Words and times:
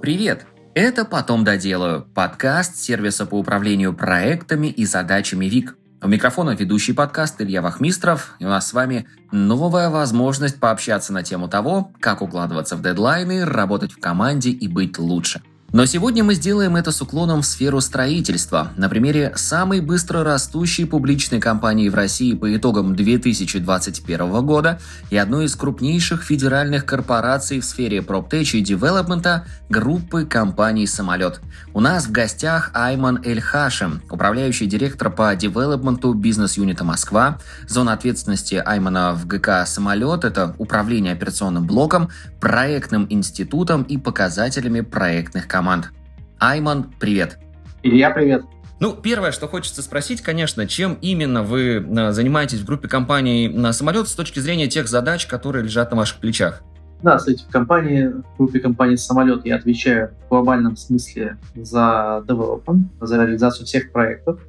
Привет! 0.00 0.46
Это 0.74 1.04
«Потом 1.04 1.44
доделаю»– 1.44 2.06
подкаст 2.14 2.76
сервиса 2.76 3.26
по 3.26 3.38
управлению 3.38 3.94
проектами 3.94 4.66
и 4.66 4.84
задачами 4.84 5.46
ВИК. 5.46 5.76
У 6.02 6.08
микрофона 6.08 6.50
ведущий 6.50 6.92
подкаст 6.92 7.40
Илья 7.40 7.62
Вахмистров, 7.62 8.34
и 8.38 8.44
у 8.44 8.48
нас 8.48 8.68
с 8.68 8.72
вами 8.72 9.06
новая 9.32 9.90
возможность 9.90 10.60
пообщаться 10.60 11.12
на 11.12 11.22
тему 11.22 11.48
того, 11.48 11.92
как 12.00 12.22
укладываться 12.22 12.76
в 12.76 12.82
дедлайны, 12.82 13.44
работать 13.44 13.92
в 13.92 14.00
команде 14.00 14.50
и 14.50 14.68
быть 14.68 14.98
лучше– 14.98 15.42
но 15.74 15.86
сегодня 15.86 16.22
мы 16.22 16.34
сделаем 16.34 16.76
это 16.76 16.92
с 16.92 17.02
уклоном 17.02 17.42
в 17.42 17.46
сферу 17.46 17.80
строительства, 17.80 18.70
на 18.76 18.88
примере 18.88 19.32
самой 19.34 19.80
быстро 19.80 20.22
растущей 20.22 20.84
публичной 20.84 21.40
компании 21.40 21.88
в 21.88 21.96
России 21.96 22.32
по 22.32 22.56
итогам 22.56 22.94
2021 22.94 24.46
года 24.46 24.78
и 25.10 25.16
одной 25.16 25.46
из 25.46 25.56
крупнейших 25.56 26.22
федеральных 26.22 26.86
корпораций 26.86 27.58
в 27.58 27.64
сфере 27.64 28.02
проптеч 28.02 28.54
и 28.54 28.60
девелопмента 28.60 29.46
группы 29.68 30.24
компаний 30.24 30.86
«Самолет». 30.86 31.40
У 31.72 31.80
нас 31.80 32.06
в 32.06 32.12
гостях 32.12 32.70
Айман 32.72 33.20
Эль 33.24 33.40
Хашем, 33.40 34.00
управляющий 34.08 34.66
директор 34.66 35.10
по 35.10 35.34
девелопменту 35.34 36.14
бизнес-юнита 36.14 36.84
Москва. 36.84 37.40
Зона 37.66 37.94
ответственности 37.94 38.62
Аймана 38.64 39.12
в 39.12 39.26
ГК 39.26 39.66
«Самолет»— 39.66 40.22
это 40.24 40.54
управление 40.58 41.14
операционным 41.14 41.66
блоком, 41.66 42.10
проектным 42.40 43.08
институтом 43.10 43.82
и 43.82 43.98
показателями 43.98 44.80
проектных 44.80 45.48
компаний 45.48 45.63
команд. 45.64 45.92
Айман, 46.38 46.92
привет. 47.00 47.38
Илья, 47.82 48.10
привет. 48.10 48.42
Ну, 48.80 48.92
первое, 48.92 49.32
что 49.32 49.48
хочется 49.48 49.80
спросить, 49.80 50.20
конечно, 50.20 50.66
чем 50.66 50.98
именно 51.00 51.42
вы 51.42 51.76
э, 51.76 52.12
занимаетесь 52.12 52.60
в 52.60 52.66
группе 52.66 52.86
компаний 52.86 53.48
на 53.48 53.72
самолет 53.72 54.08
с 54.08 54.14
точки 54.14 54.40
зрения 54.40 54.68
тех 54.68 54.88
задач, 54.88 55.26
которые 55.26 55.64
лежат 55.64 55.90
на 55.90 55.96
ваших 55.96 56.20
плечах? 56.20 56.62
Да, 57.02 57.16
кстати, 57.16 57.42
в 57.48 57.50
компании, 57.50 58.08
в 58.08 58.36
группе 58.36 58.60
компании 58.60 58.96
«Самолет» 58.96 59.46
я 59.46 59.56
отвечаю 59.56 60.14
в 60.26 60.28
глобальном 60.28 60.76
смысле 60.76 61.38
за 61.54 62.22
development, 62.26 62.84
за 63.00 63.16
реализацию 63.24 63.64
всех 63.64 63.90
проектов. 63.90 64.40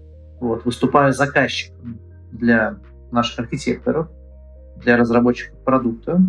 Вот, 0.41 0.65
выступаю 0.65 1.13
заказчиком 1.13 1.97
для 2.33 2.75
наших 3.11 3.39
архитекторов, 3.39 4.09
для 4.77 4.97
разработчиков 4.97 5.63
продукта, 5.63 6.19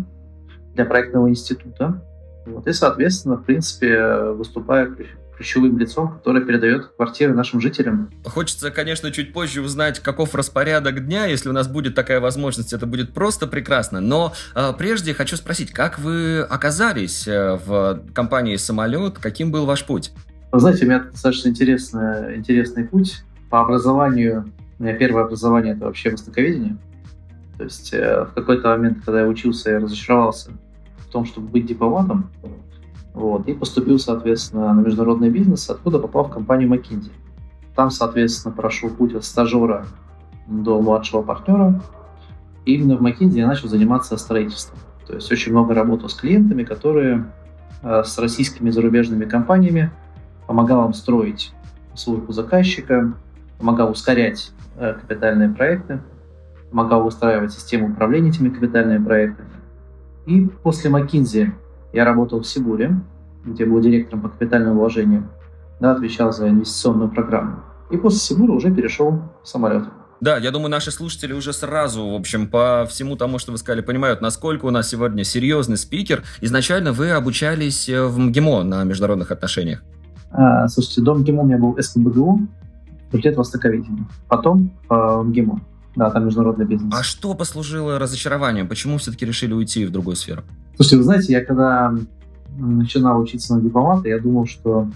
для 0.75 0.85
проектного 0.85 1.29
института. 1.29 2.01
Вот, 2.47 2.67
и, 2.67 2.73
соответственно, 2.73 3.35
в 3.35 3.43
принципе, 3.43 4.31
выступая 4.31 4.89
ключевым 5.37 5.77
лицом, 5.77 6.13
который 6.13 6.43
передает 6.43 6.87
квартиры 6.87 7.33
нашим 7.33 7.61
жителям. 7.61 8.09
Хочется, 8.25 8.71
конечно, 8.71 9.11
чуть 9.11 9.33
позже 9.33 9.61
узнать, 9.61 9.99
каков 9.99 10.33
распорядок 10.33 11.05
дня. 11.05 11.25
Если 11.25 11.47
у 11.49 11.53
нас 11.53 11.67
будет 11.67 11.93
такая 11.93 12.19
возможность, 12.19 12.73
это 12.73 12.87
будет 12.87 13.13
просто 13.13 13.45
прекрасно. 13.45 13.99
Но 13.99 14.33
э, 14.55 14.73
прежде 14.77 15.13
хочу 15.13 15.37
спросить, 15.37 15.71
как 15.71 15.99
вы 15.99 16.39
оказались 16.41 17.27
э, 17.27 17.59
в 17.63 18.01
компании 18.13 18.55
«Самолет»? 18.55 19.19
Каким 19.19 19.51
был 19.51 19.65
ваш 19.65 19.85
путь? 19.85 20.11
Вы 20.51 20.59
знаете, 20.59 20.85
у 20.85 20.87
меня 20.87 21.03
достаточно 21.03 21.49
интересный, 21.49 22.37
интересный 22.37 22.85
путь. 22.85 23.23
По 23.51 23.61
образованию, 23.61 24.51
у 24.79 24.83
меня 24.83 24.95
первое 24.95 25.25
образование– 25.25 25.73
это 25.75 25.85
вообще 25.85 26.09
востоковедение. 26.09 26.77
То 27.57 27.63
есть 27.63 27.93
э, 27.93 28.23
в 28.23 28.33
какой-то 28.33 28.69
момент, 28.69 28.99
когда 29.05 29.21
я 29.21 29.27
учился, 29.27 29.71
я 29.71 29.79
разочаровался 29.79 30.51
в 31.07 31.11
том, 31.11 31.25
чтобы 31.25 31.47
быть 31.47 31.65
дипломатом, 31.65 32.29
вот, 33.13 33.47
и 33.47 33.53
поступил, 33.53 33.97
соответственно, 33.97 34.73
на 34.73 34.81
международный 34.81 35.29
бизнес, 35.29 35.69
откуда 35.69 35.99
попал 35.99 36.25
в 36.25 36.29
компанию 36.29 36.69
McKinsey. 36.69 37.11
Там, 37.75 37.89
соответственно, 37.89 38.53
прошел 38.53 38.89
путь 38.89 39.15
от 39.15 39.23
стажера 39.23 39.85
до 40.47 40.79
младшего 40.81 41.21
партнера. 41.23 41.81
И 42.65 42.75
именно 42.75 42.97
в 42.97 43.01
McKinsey 43.01 43.37
я 43.37 43.47
начал 43.47 43.69
заниматься 43.69 44.17
строительством. 44.17 44.77
То 45.07 45.15
есть 45.15 45.31
очень 45.31 45.51
много 45.51 45.73
работал 45.73 46.09
с 46.09 46.13
клиентами, 46.13 46.63
которые 46.63 47.25
э, 47.81 48.03
с 48.03 48.17
российскими 48.17 48.69
зарубежными 48.69 49.25
компаниями 49.25 49.91
помогал 50.45 50.85
им 50.85 50.93
строить 50.93 51.53
службу 51.95 52.33
заказчика, 52.33 53.13
помогал 53.57 53.91
ускорять 53.91 54.51
э, 54.75 54.93
капитальные 54.93 55.49
проекты, 55.49 56.01
помогал 56.69 57.07
устраивать 57.07 57.53
систему 57.53 57.89
управления 57.89 58.29
этими 58.29 58.49
капитальными 58.49 59.03
проектами. 59.03 59.49
И 60.27 60.41
после 60.41 60.91
McKinsey 60.91 61.51
я 61.93 62.05
работал 62.05 62.41
в 62.41 62.47
Сибуре, 62.47 62.99
где 63.45 63.65
был 63.65 63.79
директором 63.79 64.21
по 64.21 64.29
капитальным 64.29 64.77
вложениям, 64.77 65.31
да, 65.79 65.93
отвечал 65.93 66.33
за 66.33 66.49
инвестиционную 66.49 67.09
программу. 67.09 67.63
И 67.89 67.97
после 67.97 68.19
Сибура 68.19 68.51
уже 68.51 68.69
перешел 68.69 69.21
в 69.41 69.47
самолет. 69.47 69.85
Да, 70.19 70.37
я 70.37 70.51
думаю, 70.51 70.69
наши 70.69 70.91
слушатели 70.91 71.31
уже 71.31 71.53
сразу, 71.53 72.05
в 72.09 72.15
общем, 72.15 72.47
по 72.47 72.85
всему 72.89 73.15
тому, 73.15 73.39
что 73.39 73.51
вы 73.51 73.57
сказали, 73.57 73.81
понимают, 73.81 74.19
насколько 74.19 74.65
у 74.65 74.71
нас 74.71 74.89
сегодня 74.89 75.23
серьезный 75.23 75.77
спикер. 75.77 76.23
Изначально 76.41 76.91
вы 76.91 77.11
обучались 77.11 77.87
э, 77.87 78.03
в 78.03 78.17
МГИМО 78.17 78.63
на 78.63 78.83
международных 78.83 79.31
отношениях. 79.31 79.83
А, 80.31 80.67
слушайте, 80.67 81.01
до 81.01 81.13
МГИМО 81.13 81.43
у 81.43 81.45
меня 81.45 81.57
был 81.57 81.77
СКБГУ, 81.79 82.47
факультет 83.05 83.37
востоковедения. 83.37 84.07
Потом 84.27 84.77
э, 84.89 85.21
МГИМО. 85.23 85.61
Да, 85.97 86.11
там 86.11 86.25
международный 86.25 86.65
бизнес. 86.65 86.93
А 86.95 87.01
что 87.01 87.33
послужило 87.33 87.97
разочарованием? 87.97 88.67
Почему 88.67 88.99
все-таки 88.99 89.25
решили 89.25 89.53
уйти 89.53 89.83
в 89.83 89.91
другую 89.91 90.15
сферу? 90.15 90.43
Слушайте, 90.75 90.97
вы 90.97 91.03
знаете, 91.03 91.33
я 91.33 91.43
когда 91.43 91.91
начинал 92.55 93.19
учиться 93.19 93.55
на 93.55 93.61
дипломата, 93.61 94.07
я 94.07 94.19
думал, 94.19 94.45
что 94.45 94.87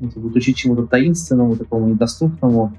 это 0.00 0.20
будет 0.20 0.36
учить 0.36 0.58
чему-то 0.58 0.86
таинственному, 0.86 1.56
такому 1.56 1.88
недоступному, 1.88 2.76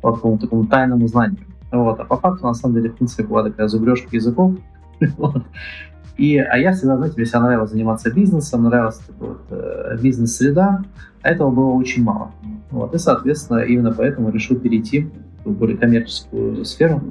такому, 0.00 0.38
такому 0.38 0.66
тайному 0.68 1.08
знанию. 1.08 1.40
Вот. 1.72 1.98
А 1.98 2.04
по 2.04 2.16
факту, 2.16 2.46
на 2.46 2.54
самом 2.54 2.76
деле, 2.76 2.90
в 2.90 2.94
принципе, 2.94 3.24
была 3.24 3.42
такая 3.42 3.66
зубрежка 3.66 4.08
языков. 4.12 4.54
И, 6.16 6.38
а 6.38 6.56
я 6.56 6.72
всегда, 6.74 6.96
знаете, 6.96 7.16
мне 7.16 7.24
всегда 7.24 7.40
нравилось 7.40 7.70
заниматься 7.72 8.12
бизнесом, 8.12 8.62
нравилась 8.62 8.98
такая 8.98 9.30
вот, 9.30 9.40
э, 9.50 9.98
бизнес-среда, 10.00 10.84
а 11.22 11.28
этого 11.28 11.50
было 11.50 11.72
очень 11.72 12.04
мало. 12.04 12.30
Вот. 12.70 12.94
И, 12.94 12.98
соответственно, 12.98 13.58
именно 13.58 13.92
поэтому 13.92 14.30
решил 14.30 14.56
перейти 14.56 15.10
в 15.46 15.56
более 15.56 15.78
коммерческую 15.78 16.64
сферу. 16.64 17.02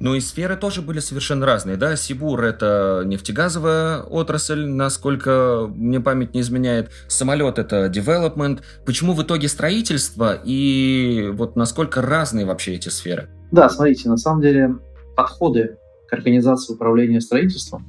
Ну 0.00 0.16
и 0.16 0.20
сферы 0.20 0.56
тоже 0.56 0.82
были 0.82 0.98
совершенно 0.98 1.46
разные, 1.46 1.76
да? 1.76 1.94
Сибур— 1.94 2.42
это 2.44 3.04
нефтегазовая 3.06 4.02
отрасль, 4.02 4.66
насколько 4.66 5.70
мне 5.72 6.00
память 6.00 6.34
не 6.34 6.40
изменяет. 6.40 6.90
Самолет— 7.06 7.58
это 7.60 7.86
development. 7.86 8.62
Почему 8.84 9.12
в 9.12 9.22
итоге 9.22 9.46
строительство 9.46 10.40
и 10.44 11.30
вот 11.34 11.54
насколько 11.54 12.02
разные 12.02 12.46
вообще 12.46 12.74
эти 12.74 12.88
сферы? 12.88 13.28
Да, 13.52 13.68
смотрите, 13.68 14.08
на 14.08 14.16
самом 14.16 14.42
деле 14.42 14.74
подходы 15.14 15.76
к 16.08 16.12
организации 16.12 16.74
управления 16.74 17.20
строительством 17.20 17.88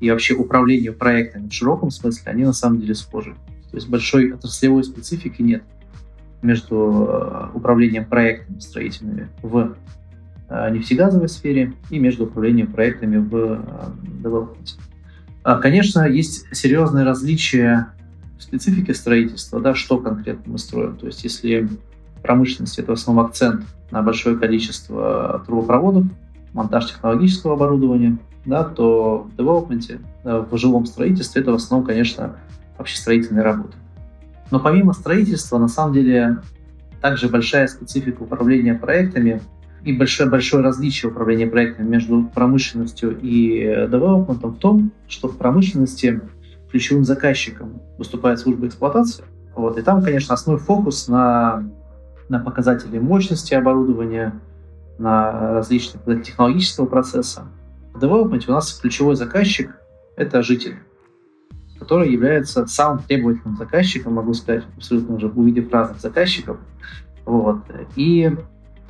и 0.00 0.10
вообще 0.10 0.34
управлению 0.34 0.92
проектами 0.92 1.48
в 1.48 1.52
широком 1.52 1.90
смысле, 1.90 2.30
они 2.30 2.44
на 2.44 2.52
самом 2.52 2.80
деле 2.80 2.94
схожи. 2.94 3.34
То 3.70 3.76
есть 3.76 3.88
большой 3.88 4.34
отраслевой 4.34 4.84
специфики 4.84 5.40
нет 5.40 5.62
между 6.42 7.06
э, 7.08 7.48
управлением 7.54 8.04
проектами 8.04 8.58
строительными 8.58 9.28
в 9.42 9.74
э, 10.48 10.70
нефтегазовой 10.70 11.28
сфере 11.28 11.72
и 11.90 11.98
между 11.98 12.24
управлением 12.24 12.72
проектами 12.72 13.16
в 13.16 13.60
development. 14.22 14.78
А, 15.42 15.56
конечно, 15.56 16.06
есть 16.06 16.46
серьезные 16.54 17.04
различия 17.04 17.88
в 18.38 18.42
специфике 18.42 18.94
строительства, 18.94 19.60
да, 19.60 19.74
что 19.74 19.98
конкретно 19.98 20.52
мы 20.52 20.58
строим. 20.58 20.96
То 20.96 21.06
есть 21.06 21.24
если 21.24 21.68
промышленность 22.22 22.78
это 22.78 22.90
в 22.90 22.94
основном 22.94 23.26
акцент 23.26 23.64
на 23.90 24.02
большое 24.02 24.36
количество 24.36 25.42
трубопроводов, 25.46 26.04
монтаж 26.52 26.86
технологического 26.86 27.54
оборудования, 27.54 28.18
да, 28.44 28.64
то 28.64 29.28
в 29.30 29.36
девелопменте, 29.36 30.00
в 30.24 30.56
жилом 30.56 30.86
строительстве 30.86 31.42
это 31.42 31.52
в 31.52 31.56
основном, 31.56 31.86
конечно, 31.86 32.36
общестроительные 32.78 33.42
работы. 33.42 33.76
Но 34.50 34.60
помимо 34.60 34.92
строительства, 34.92 35.58
на 35.58 35.68
самом 35.68 35.94
деле, 35.94 36.38
также 37.00 37.28
большая 37.28 37.66
специфика 37.66 38.22
управления 38.22 38.74
проектами 38.74 39.42
и 39.84 39.92
большое, 39.92 40.28
большое 40.28 40.62
различие 40.62 41.10
управления 41.10 41.46
проектами 41.46 41.88
между 41.88 42.24
промышленностью 42.34 43.18
и 43.20 43.60
девелопментом 43.88 44.52
в 44.52 44.58
том, 44.58 44.92
что 45.08 45.28
в 45.28 45.36
промышленности 45.36 46.20
ключевым 46.70 47.04
заказчиком 47.04 47.80
выступает 47.98 48.40
служба 48.40 48.66
эксплуатации. 48.66 49.24
Вот, 49.54 49.78
и 49.78 49.82
там, 49.82 50.02
конечно, 50.02 50.34
основной 50.34 50.62
фокус 50.62 51.08
на, 51.08 51.64
на 52.28 52.40
показатели 52.40 52.98
мощности 52.98 53.54
оборудования, 53.54 54.34
на 54.98 55.54
различные 55.54 56.22
технологического 56.22 56.86
процесса. 56.86 57.46
В 57.94 58.00
девелопменте 58.00 58.50
у 58.50 58.54
нас 58.54 58.72
ключевой 58.72 59.14
заказчик– 59.16 59.78
это 60.16 60.42
житель 60.42 60.76
который 61.86 62.10
является 62.10 62.66
самым 62.66 62.98
требовательным 63.04 63.56
заказчиком, 63.56 64.14
могу 64.14 64.34
сказать, 64.34 64.64
абсолютно 64.76 65.14
уже 65.14 65.28
увидев 65.28 65.72
разных 65.72 66.00
заказчиков. 66.00 66.56
Вот. 67.24 67.60
И 67.94 68.32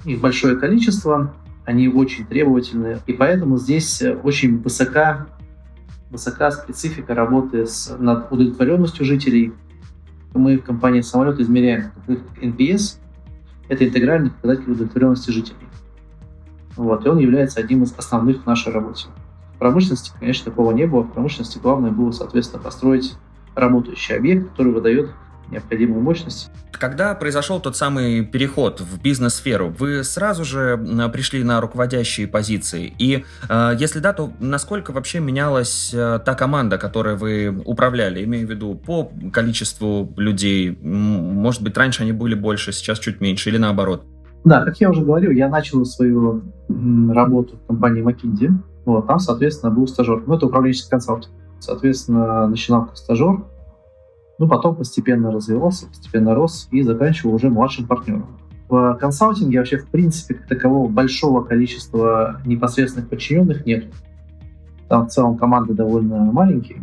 их 0.06 0.20
большое 0.22 0.56
количество, 0.56 1.34
они 1.66 1.88
очень 1.88 2.25
требовательны, 2.25 3.00
и 3.06 3.12
поэтому 3.12 3.58
здесь 3.58 4.02
очень 4.22 4.62
высока, 4.62 5.26
высока 6.10 6.50
специфика 6.50 7.14
работы 7.14 7.66
с, 7.66 7.94
над 7.98 8.32
удовлетворенностью 8.32 9.04
жителей. 9.04 9.52
Мы 10.32 10.56
в 10.56 10.62
компании 10.62 11.02
«Самолет» 11.02 11.38
измеряем 11.38 11.90
NPS, 12.40 12.96
это 13.69 13.87
интегральный 13.87 14.31
показатель 14.31 14.70
удовлетворенности 14.70 15.31
жителей. 15.31 15.69
Вот, 16.76 17.04
и 17.04 17.10
он 17.10 17.19
является 17.19 17.60
одним 17.60 17.82
из 17.82 17.93
основных 17.98 18.44
в 18.44 18.46
нашей 18.46 18.72
работе. 18.72 19.08
В 19.56 19.58
промышленности, 19.58 20.12
конечно, 20.20 20.50
такого 20.50 20.70
не 20.73 20.87
было. 20.87 21.03
В 21.03 21.12
промышленности 21.12 21.58
главное 21.58 21.91
было, 21.91 22.12
соответственно, 22.12 22.62
построить 22.62 23.14
работающий 23.55 24.14
объект, 24.14 24.50
который 24.50 24.73
выдает 24.73 25.11
необходимую 25.50 26.03
мощность. 26.03 26.50
Когда 26.73 27.14
произошел 27.14 27.58
тот 27.58 27.75
самый 27.75 28.23
переход 28.23 28.82
в 28.82 29.00
бизнес-сферу, 29.00 29.70
вы 29.70 30.05
сразу 30.05 30.44
же 30.44 30.79
пришли 31.11 31.43
на 31.43 31.61
руководящие 31.61 32.26
позиции? 32.26 32.93
И 32.99 33.25
э, 33.49 33.73
если 33.79 34.00
да, 34.00 34.12
то 34.12 34.31
насколько 34.41 34.91
вообще 34.91 35.20
менялась 35.20 35.94
э, 35.94 36.20
та 36.23 36.35
команда, 36.35 36.76
которой 36.76 37.17
вы 37.17 37.62
управляли? 37.64 38.25
Имею 38.25 38.47
в 38.47 38.50
виду 38.50 38.75
по 38.75 39.11
количеству 39.32 40.12
людей. 40.19 40.76
Может 40.82 41.62
быть, 41.62 41.76
раньше 41.79 42.03
они 42.03 42.12
были 42.12 42.35
больше, 42.35 42.73
сейчас 42.73 42.99
чуть 42.99 43.23
меньше 43.23 43.49
или 43.49 43.56
наоборот? 43.56 44.05
Да, 44.44 44.64
как 44.64 44.79
я 44.79 44.91
уже 44.91 45.03
говорил, 45.03 45.31
я 45.31 45.49
начал 45.49 45.85
свою 45.87 46.43
работу 46.69 47.56
в 47.56 47.67
компании 47.69 48.05
McKinsey. 48.05 48.53
Вот, 48.87 49.06
там, 49.06 49.19
соответственно, 49.19 49.71
был 49.71 49.87
стажер. 49.87 50.23
Ну, 50.27 50.35
это 50.35 50.47
управленческий 50.47 50.88
консалтинг. 50.88 51.35
Соответственно, 51.61 52.47
начинал 52.47 52.87
как 52.87 52.97
стажер, 52.97 53.44
ну, 54.38 54.49
потом 54.49 54.77
постепенно 54.77 55.33
развивался, 55.33 55.87
постепенно 55.87 56.35
рос 56.35 56.69
и 56.71 56.83
заканчивал 56.83 57.35
уже 57.35 57.49
младшим 57.50 57.87
партнером. 57.87 58.38
В 58.69 58.94
консалтинге 58.94 59.59
вообще, 59.59 59.79
в 59.79 59.88
принципе, 59.88 60.35
как 60.35 60.49
такового 60.49 60.88
большого 60.88 61.43
количества 61.43 62.41
непосредственных 62.44 63.09
подчиненных 63.09 63.65
нет. 63.65 63.87
Там 64.89 65.06
в 65.06 65.11
целом 65.11 65.37
команды 65.37 65.73
довольно 65.73 66.19
маленькие, 66.25 66.82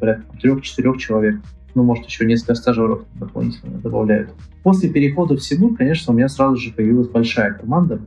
порядка 0.00 0.24
трех-четырех 0.38 0.98
человек. 0.98 1.40
Ну, 1.74 1.82
может, 1.82 2.06
еще 2.06 2.24
несколько 2.24 2.54
стажеров 2.54 3.02
дополнительно 3.14 3.78
добавляют. 3.78 4.30
После 4.62 4.88
перехода 4.88 5.34
в 5.34 5.42
Сибур, 5.42 5.76
конечно, 5.76 6.12
у 6.12 6.16
меня 6.16 6.28
сразу 6.28 6.56
же 6.56 6.72
появилась 6.72 7.08
большая 7.08 7.52
команда. 7.52 8.00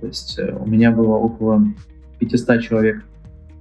То 0.00 0.06
есть 0.06 0.38
э, 0.38 0.54
у 0.54 0.66
меня 0.66 0.90
было 0.90 1.14
около 1.14 1.64
500 2.18 2.60
человек 2.60 3.04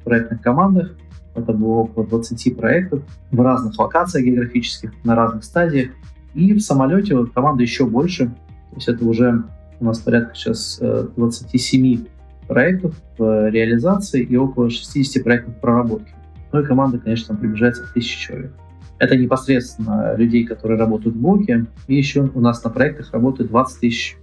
в 0.01 0.03
проектных 0.03 0.41
командах, 0.41 0.91
это 1.35 1.53
было 1.53 1.79
около 1.79 2.05
20 2.05 2.57
проектов 2.57 3.03
в 3.31 3.41
разных 3.41 3.77
локациях 3.77 4.25
географических, 4.25 4.91
на 5.03 5.15
разных 5.15 5.43
стадиях. 5.43 5.91
И 6.33 6.53
в 6.53 6.61
самолете 6.61 7.15
вот 7.15 7.31
команда 7.31 7.63
еще 7.63 7.85
больше. 7.85 8.27
То 8.27 8.75
есть 8.75 8.87
это 8.87 9.05
уже 9.05 9.43
у 9.79 9.85
нас 9.85 9.99
порядка 9.99 10.35
сейчас 10.35 10.79
27 10.79 11.95
э, 11.95 12.47
проектов 12.47 12.95
в 13.17 13.49
реализации 13.49 14.23
и 14.23 14.35
около 14.35 14.69
60 14.69 15.23
проектов 15.23 15.55
в 15.55 15.59
проработке. 15.59 16.13
Ну 16.51 16.59
и 16.59 16.65
команда, 16.65 16.99
конечно, 16.99 17.29
там 17.29 17.37
приближается 17.37 17.83
к 17.83 17.89
1000 17.91 18.19
человек. 18.19 18.53
Это 18.99 19.17
непосредственно 19.17 20.15
людей, 20.15 20.45
которые 20.45 20.79
работают 20.79 21.15
в 21.15 21.19
блоке. 21.19 21.65
И 21.87 21.95
еще 21.95 22.29
у 22.33 22.39
нас 22.39 22.63
на 22.63 22.69
проектах 22.69 23.11
работает 23.11 23.49
20 23.49 23.79
тысяч 23.79 24.17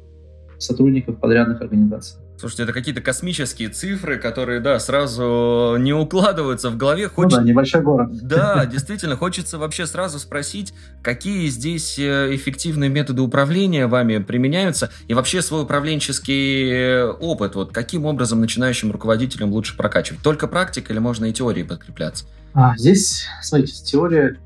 сотрудников 0.58 1.18
подрядных 1.18 1.60
организаций. 1.60 2.20
Слушайте, 2.40 2.62
это 2.62 2.72
какие-то 2.72 3.02
космические 3.02 3.68
цифры, 3.68 4.16
которые, 4.16 4.60
да, 4.60 4.78
сразу 4.78 5.76
не 5.78 5.92
укладываются 5.92 6.70
в 6.70 6.76
голове. 6.78 7.06
Хочет... 7.06 7.32
Ну 7.32 7.36
да, 7.36 7.42
небольшой 7.42 7.82
город. 7.82 8.08
Да, 8.26 8.64
действительно, 8.72 9.14
хочется 9.14 9.58
вообще 9.58 9.84
сразу 9.86 10.18
спросить, 10.18 10.72
какие 11.02 11.48
здесь 11.48 11.98
э, 11.98 12.34
эффективные 12.34 12.88
методы 12.88 13.20
управления 13.20 13.86
вами 13.86 14.16
применяются, 14.18 14.90
и 15.06 15.12
вообще 15.12 15.42
свой 15.42 15.64
управленческий 15.64 16.70
э, 16.70 17.12
опыт, 17.12 17.56
вот 17.56 17.72
каким 17.72 18.06
образом 18.06 18.40
начинающим 18.40 18.90
руководителям 18.90 19.50
лучше 19.52 19.76
прокачивать? 19.76 20.22
Только 20.22 20.48
практика 20.48 20.94
или 20.94 20.98
можно 20.98 21.26
и 21.26 21.34
теорией 21.34 21.66
подкрепляться? 21.66 22.24
А, 22.54 22.74
здесь, 22.78 23.26
смотрите, 23.42 23.84
теория, 23.84 24.38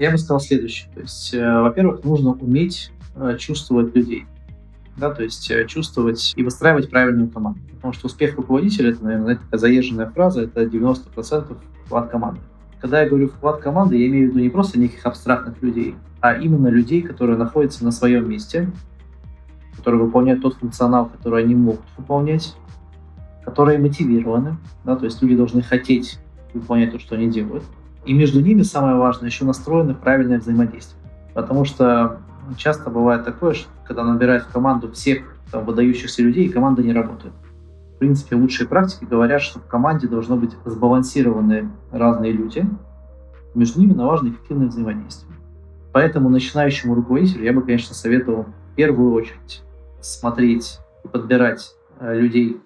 я 0.00 0.10
бы 0.10 0.18
сказал 0.18 0.40
следующее. 0.40 0.90
То 0.92 1.02
есть, 1.02 1.32
э, 1.34 1.60
во-первых, 1.60 2.02
нужно 2.02 2.30
уметь 2.32 2.90
э, 3.14 3.36
чувствовать 3.38 3.94
людей 3.94 4.26
да, 4.98 5.10
то 5.10 5.22
есть 5.22 5.50
э, 5.50 5.66
чувствовать 5.66 6.34
и 6.36 6.42
выстраивать 6.42 6.90
правильную 6.90 7.28
команду. 7.28 7.60
Потому 7.76 7.92
что 7.92 8.06
успех 8.06 8.36
руководителя, 8.36 8.90
это, 8.90 9.04
наверное, 9.04 9.36
такая 9.36 9.58
заезженная 9.58 10.10
фраза, 10.10 10.42
это 10.42 10.64
90% 10.64 11.56
вклад 11.86 12.10
команды. 12.10 12.40
Когда 12.80 13.02
я 13.02 13.08
говорю 13.08 13.28
вклад 13.28 13.60
команды, 13.60 13.96
я 13.96 14.06
имею 14.08 14.28
в 14.28 14.30
виду 14.30 14.40
не 14.40 14.50
просто 14.50 14.78
неких 14.78 15.04
абстрактных 15.06 15.62
людей, 15.62 15.96
а 16.20 16.34
именно 16.34 16.68
людей, 16.68 17.02
которые 17.02 17.38
находятся 17.38 17.84
на 17.84 17.92
своем 17.92 18.28
месте, 18.28 18.70
которые 19.76 20.02
выполняют 20.02 20.42
тот 20.42 20.54
функционал, 20.56 21.06
который 21.06 21.44
они 21.44 21.54
могут 21.54 21.80
выполнять, 21.96 22.56
которые 23.44 23.78
мотивированы, 23.78 24.56
да, 24.84 24.96
то 24.96 25.04
есть 25.04 25.22
люди 25.22 25.36
должны 25.36 25.62
хотеть 25.62 26.18
выполнять 26.52 26.92
то, 26.92 26.98
что 26.98 27.14
они 27.14 27.28
делают. 27.28 27.64
И 28.04 28.12
между 28.12 28.40
ними 28.40 28.62
самое 28.62 28.96
важное 28.96 29.28
еще 29.28 29.44
настроено 29.44 29.94
правильное 29.94 30.38
взаимодействие. 30.38 31.00
Потому 31.34 31.64
что 31.64 32.20
часто 32.56 32.90
бывает 32.90 33.24
такое, 33.24 33.54
что 33.54 33.68
когда 33.86 34.04
набирают 34.04 34.44
в 34.44 34.52
команду 34.52 34.90
всех 34.92 35.22
там, 35.50 35.64
выдающихся 35.64 36.22
людей, 36.22 36.48
команда 36.48 36.82
не 36.82 36.92
работает. 36.92 37.34
В 37.94 37.98
принципе, 37.98 38.36
лучшие 38.36 38.68
практики 38.68 39.04
говорят, 39.04 39.42
что 39.42 39.58
в 39.58 39.66
команде 39.66 40.06
должно 40.06 40.36
быть 40.36 40.52
сбалансированы 40.64 41.70
разные 41.90 42.32
люди, 42.32 42.64
между 43.54 43.80
ними 43.80 43.92
налажено 43.92 44.30
эффективное 44.30 44.68
взаимодействие. 44.68 45.32
Поэтому 45.92 46.28
начинающему 46.28 46.94
руководителю 46.94 47.44
я 47.44 47.52
бы, 47.52 47.62
конечно, 47.62 47.94
советовал 47.94 48.44
в 48.44 48.76
первую 48.76 49.12
очередь 49.12 49.62
смотреть 50.00 50.78
и 51.04 51.08
подбирать 51.08 51.74
э, 51.98 52.14
людей, 52.20 52.60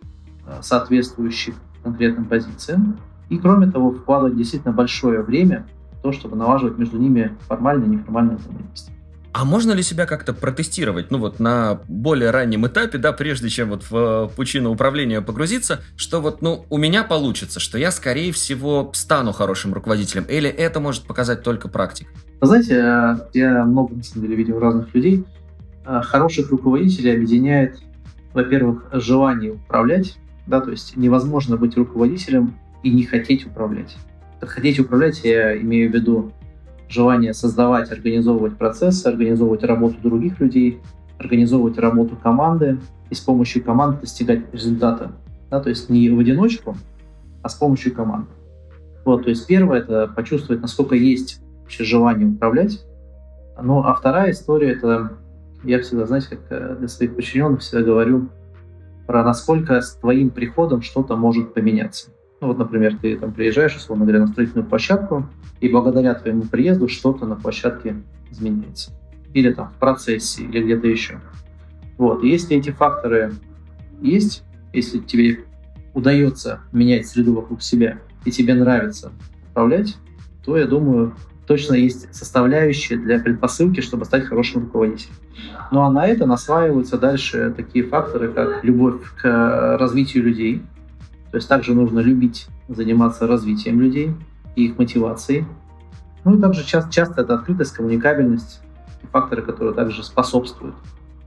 э, 0.46 0.58
соответствующих 0.60 1.54
конкретным 1.82 2.26
позициям, 2.26 2.98
и, 3.30 3.38
кроме 3.38 3.70
того, 3.70 3.92
вкладывать 3.92 4.36
действительно 4.36 4.74
большое 4.74 5.22
время 5.22 5.66
в 5.92 6.02
то, 6.02 6.12
чтобы 6.12 6.36
налаживать 6.36 6.76
между 6.76 6.98
ними 6.98 7.34
формальное 7.48 7.86
и 7.86 7.90
неформальное 7.90 8.36
взаимодействие. 8.36 8.98
А 9.32 9.46
можно 9.46 9.72
ли 9.72 9.82
себя 9.82 10.04
как-то 10.04 10.34
протестировать, 10.34 11.10
ну 11.10 11.18
вот 11.18 11.40
на 11.40 11.80
более 11.88 12.30
раннем 12.30 12.66
этапе, 12.66 12.98
да, 12.98 13.12
прежде 13.12 13.48
чем 13.48 13.70
вот 13.70 13.84
в 13.90 13.96
э, 13.96 14.28
пучину 14.36 14.70
управления 14.70 15.22
погрузиться, 15.22 15.80
что 15.96 16.20
вот, 16.20 16.42
ну, 16.42 16.66
у 16.68 16.76
меня 16.76 17.02
получится, 17.02 17.58
что 17.58 17.78
я, 17.78 17.90
скорее 17.90 18.32
всего, 18.32 18.90
стану 18.94 19.32
хорошим 19.32 19.72
руководителем, 19.72 20.24
или 20.24 20.50
это 20.50 20.80
может 20.80 21.04
показать 21.04 21.42
только 21.42 21.68
практик? 21.68 22.08
Знаете, 22.42 22.74
э, 22.74 23.16
я 23.32 23.64
много, 23.64 23.94
на 23.94 24.02
самом 24.02 24.26
деле, 24.26 24.36
видел 24.36 24.58
разных 24.58 24.94
людей. 24.94 25.24
Э, 25.86 26.02
хороших 26.02 26.50
руководителей 26.50 27.14
объединяет, 27.14 27.80
во-первых, 28.34 28.84
желание 28.92 29.52
управлять, 29.52 30.18
да, 30.46 30.60
то 30.60 30.70
есть 30.70 30.94
невозможно 30.96 31.56
быть 31.56 31.74
руководителем 31.76 32.54
и 32.82 32.90
не 32.90 33.04
хотеть 33.04 33.46
управлять. 33.46 33.96
Хотеть 34.42 34.78
управлять 34.78 35.24
я 35.24 35.56
имею 35.56 35.90
в 35.90 35.94
виду 35.94 36.32
желание 36.92 37.34
создавать, 37.34 37.90
организовывать 37.90 38.58
процессы, 38.58 39.06
организовывать 39.06 39.64
работу 39.64 39.96
других 40.02 40.38
людей, 40.40 40.80
организовывать 41.18 41.78
работу 41.78 42.16
команды 42.16 42.78
и 43.10 43.14
с 43.14 43.20
помощью 43.20 43.64
команды 43.64 44.02
достигать 44.02 44.52
результата. 44.52 45.12
Да, 45.50 45.60
то 45.60 45.68
есть 45.68 45.88
не 45.88 46.10
в 46.10 46.18
одиночку, 46.18 46.76
а 47.42 47.48
с 47.48 47.54
помощью 47.54 47.94
команды. 47.94 48.28
Вот, 49.04 49.24
то 49.24 49.30
есть 49.30 49.46
первое 49.46 49.80
это 49.80 50.06
почувствовать, 50.06 50.62
насколько 50.62 50.94
есть 50.94 51.42
вообще 51.62 51.84
желание 51.84 52.28
управлять. 52.28 52.84
Ну, 53.60 53.80
а 53.80 53.94
вторая 53.94 54.30
история 54.30 54.72
это 54.72 55.12
я 55.64 55.80
всегда, 55.80 56.06
знаете, 56.06 56.28
как 56.30 56.40
э, 56.50 56.76
для 56.78 56.88
своих 56.88 57.14
подчиненных 57.14 57.60
всегда 57.60 57.84
говорю 57.84 58.28
про 59.06 59.22
насколько 59.24 59.80
с 59.80 59.94
твоим 59.96 60.30
приходом 60.30 60.82
что-то 60.82 61.16
может 61.16 61.54
поменяться. 61.54 62.10
Ну 62.42 62.48
вот, 62.48 62.58
например, 62.58 62.96
ты 63.00 63.16
там 63.16 63.32
приезжаешь, 63.32 63.76
условно 63.76 64.04
говоря, 64.04 64.22
на 64.22 64.26
строительную 64.26 64.68
площадку, 64.68 65.28
и 65.60 65.68
благодаря 65.68 66.12
твоему 66.14 66.42
приезду 66.42 66.88
что-то 66.88 67.24
на 67.24 67.36
площадке 67.36 67.94
изменяется. 68.32 68.90
Или 69.32 69.52
там 69.52 69.70
в 69.70 69.74
процессе, 69.74 70.42
или 70.42 70.60
где-то 70.60 70.88
еще. 70.88 71.20
Вот. 71.98 72.24
И 72.24 72.28
если 72.28 72.56
эти 72.56 72.70
факторы 72.70 73.32
есть, 74.00 74.42
если 74.72 74.98
тебе 74.98 75.44
удается 75.94 76.62
менять 76.72 77.06
среду 77.06 77.34
вокруг 77.34 77.62
себя, 77.62 78.00
и 78.24 78.32
тебе 78.32 78.54
нравится 78.54 79.12
управлять, 79.52 79.96
то, 80.44 80.56
я 80.56 80.66
думаю, 80.66 81.14
точно 81.46 81.74
есть 81.74 82.12
составляющие 82.12 82.98
для 82.98 83.20
предпосылки, 83.20 83.82
чтобы 83.82 84.04
стать 84.04 84.24
хорошим 84.24 84.62
руководителем. 84.62 85.14
Ну 85.70 85.82
а 85.82 85.92
на 85.92 86.08
это 86.08 86.26
наслаиваются 86.26 86.98
дальше 86.98 87.54
такие 87.56 87.84
факторы, 87.84 88.32
как 88.32 88.64
любовь 88.64 89.00
к 89.16 89.76
развитию 89.78 90.24
людей, 90.24 90.62
то 91.32 91.36
есть 91.36 91.48
также 91.48 91.74
нужно 91.74 92.00
любить 92.00 92.46
заниматься 92.68 93.26
развитием 93.26 93.80
людей 93.80 94.14
и 94.54 94.66
их 94.66 94.78
мотивацией. 94.78 95.46
Ну 96.24 96.36
и 96.36 96.40
также 96.40 96.62
часто, 96.62 96.92
часто 96.92 97.22
это 97.22 97.34
открытость, 97.34 97.72
коммуникабельность, 97.72 98.60
факторы, 99.10 99.40
которые 99.40 99.74
также 99.74 100.04
способствуют 100.04 100.74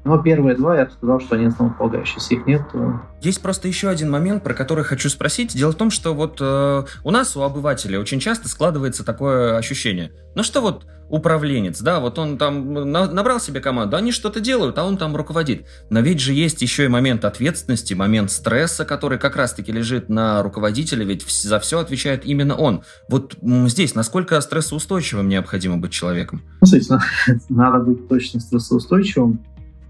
но 0.06 0.20
первые 0.20 0.56
два, 0.56 0.78
я 0.78 0.86
бы 0.86 0.92
сказал, 0.92 1.20
что 1.20 1.36
они 1.36 1.48
основополагающие. 1.48 2.18
Если 2.18 2.36
их 2.36 2.46
нет, 2.46 2.62
то... 2.72 3.02
Есть 3.22 3.42
просто 3.42 3.68
еще 3.68 3.90
один 3.90 4.12
момент, 4.12 4.44
про 4.44 4.54
который 4.54 4.84
хочу 4.84 5.10
спросить. 5.10 5.56
Дело 5.56 5.72
в 5.72 5.76
том, 5.76 5.90
что 5.90 6.14
вот 6.14 6.38
э, 6.40 6.84
у 7.04 7.12
нас, 7.12 7.36
у 7.36 7.42
обывателя, 7.42 8.00
очень 8.00 8.20
часто 8.20 8.48
складывается 8.48 9.04
такое 9.04 9.58
ощущение. 9.58 10.12
Ну 10.36 10.44
что 10.44 10.62
вот 10.62 10.86
управленец, 11.10 11.82
да, 11.82 12.00
вот 12.00 12.20
он 12.20 12.38
там 12.38 12.74
на, 12.74 13.10
набрал 13.10 13.40
себе 13.40 13.62
команду, 13.62 13.98
они 13.98 14.12
что-то 14.12 14.40
делают, 14.40 14.78
а 14.78 14.86
он 14.86 14.98
там 14.98 15.16
руководит. 15.16 15.66
Но 15.90 16.02
ведь 16.02 16.20
же 16.20 16.34
есть 16.34 16.62
еще 16.62 16.86
и 16.86 16.88
момент 16.88 17.26
ответственности, 17.26 17.96
момент 17.96 18.30
стресса, 18.30 18.86
который 18.86 19.18
как 19.18 19.36
раз-таки 19.36 19.72
лежит 19.72 20.08
на 20.08 20.44
руководителе, 20.44 21.04
ведь 21.04 21.28
за 21.28 21.60
все 21.60 21.80
отвечает 21.80 22.26
именно 22.26 22.56
он. 22.56 22.84
Вот 23.10 23.36
здесь 23.42 23.96
насколько 23.96 24.40
стрессоустойчивым 24.40 25.28
необходимо 25.30 25.78
быть 25.78 25.92
человеком? 25.92 26.44
Ну, 26.62 26.68
Смотрите, 26.68 27.00
надо 27.50 27.80
быть 27.80 28.08
точно 28.08 28.40
стрессоустойчивым 28.40 29.44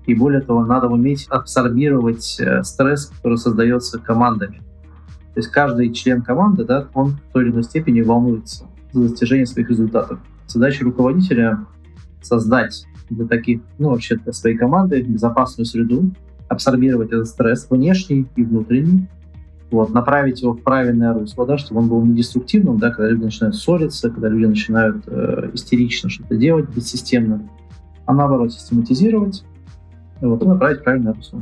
и 0.06 0.14
более 0.14 0.42
того, 0.42 0.66
надо 0.66 0.88
уметь 0.88 1.28
абсорбировать 1.30 2.38
э, 2.40 2.64
стресс, 2.64 3.08
который 3.08 3.38
создается 3.38 4.00
командами. 4.00 4.62
То 5.34 5.40
есть 5.40 5.50
каждый 5.50 5.92
член 5.94 6.22
команды, 6.22 6.64
да, 6.64 6.88
он 6.94 7.12
в 7.12 7.34
той 7.34 7.44
или 7.44 7.52
иной 7.52 7.64
степени 7.64 8.02
волнуется 8.02 8.66
за 8.94 9.10
достижение 9.10 9.46
своих 9.46 9.70
результатов. 9.70 10.20
задача 10.48 10.86
руководителя 10.86 11.66
создать 12.22 12.86
для 13.10 13.26
таких, 13.26 13.62
ну, 13.78 13.90
вообще 13.90 14.16
для 14.16 14.32
своей 14.32 14.58
команды 14.58 15.02
безопасную 15.02 15.66
среду, 15.66 16.12
абсорбировать 16.48 17.12
этот 17.12 17.28
стресс 17.28 17.68
внешний 17.70 18.28
и 18.36 18.44
внутренний, 18.44 19.08
вот, 19.72 19.94
направить 19.94 20.42
его 20.42 20.54
в 20.54 20.62
правильное 20.62 21.14
русло, 21.14 21.46
да, 21.46 21.58
чтобы 21.58 21.82
он 21.82 21.90
был 21.90 22.06
не 22.06 22.16
деструктивным, 22.16 22.78
да, 22.78 22.92
когда 22.92 23.10
люди 23.10 23.26
начинают 23.26 23.56
ссориться, 23.56 24.10
когда 24.10 24.30
люди 24.30 24.46
начинают 24.46 25.04
э, 25.08 25.50
истерично 25.54 26.10
что-то 26.10 26.38
делать 26.38 26.70
бессистемно, 26.70 27.50
а 28.06 28.14
наоборот 28.14 28.54
систематизировать 28.54 29.44
вот, 30.22 30.42
и 30.42 30.46
направить 30.46 30.80
в 30.80 30.84
правильное 30.84 31.14
русло. 31.14 31.42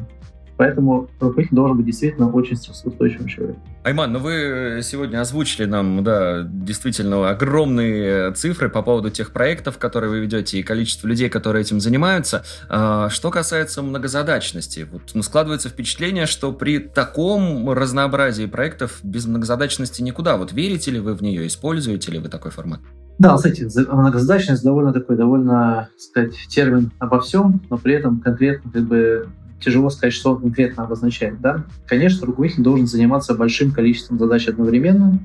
Поэтому 0.58 1.10
руководитель 1.20 1.56
должен 1.56 1.78
быть 1.78 1.88
действительно 1.88 2.30
очень 2.30 2.56
стрессоустойчивым 2.56 3.28
человеком. 3.28 3.62
Айман, 3.84 4.14
ну 4.14 4.20
вы 4.20 4.80
сегодня 4.84 5.20
озвучили 5.20 5.66
нам, 5.66 6.04
да, 6.04 6.44
действительно 6.44 7.30
огромные 7.30 8.32
цифры 8.34 8.70
по 8.70 8.82
поводу 8.82 9.10
тех 9.10 9.34
проектов, 9.34 9.78
которые 9.78 10.10
вы 10.12 10.20
ведете, 10.20 10.60
и 10.60 10.64
количество 10.64 11.08
людей, 11.08 11.28
которые 11.28 11.62
этим 11.62 11.80
занимаются. 11.80 12.44
А, 12.70 13.10
что 13.10 13.32
касается 13.32 13.82
многозадачности, 13.82 14.88
вот 14.90 15.02
ну, 15.14 15.24
складывается 15.24 15.70
впечатление, 15.70 16.28
что 16.28 16.54
при 16.54 16.78
таком 16.78 17.70
разнообразии 17.72 18.46
проектов 18.46 19.00
без 19.04 19.26
многозадачности 19.26 20.02
никуда. 20.02 20.38
Вот 20.38 20.54
верите 20.54 20.92
ли 20.92 21.00
вы 21.00 21.16
в 21.16 21.22
нее, 21.22 21.48
используете 21.48 22.12
ли 22.12 22.20
вы 22.20 22.30
такой 22.30 22.52
формат? 22.52 22.80
Да, 23.20 23.36
кстати, 23.36 23.68
многозадачность 23.92 24.64
довольно 24.64 24.92
такой, 24.92 25.16
довольно, 25.16 25.90
сказать, 25.98 26.36
термин 26.50 26.92
обо 27.00 27.20
всем, 27.20 27.62
но 27.70 27.78
при 27.78 27.94
этом 27.94 28.20
конкретно 28.20 28.72
как 28.72 28.84
бы 28.84 29.28
тяжело 29.64 29.90
сказать, 29.90 30.14
что 30.14 30.32
он 30.32 30.42
конкретно 30.42 30.84
обозначает. 30.84 31.40
Да? 31.40 31.64
Конечно, 31.88 32.28
руководитель 32.28 32.64
должен 32.64 32.88
заниматься 32.88 33.34
большим 33.34 33.72
количеством 33.72 34.20
задач 34.20 34.48
одновременно, 34.48 35.20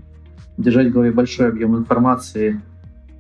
держать 0.57 0.89
в 0.89 0.93
голове 0.93 1.11
большой 1.11 1.49
объем 1.49 1.77
информации, 1.77 2.61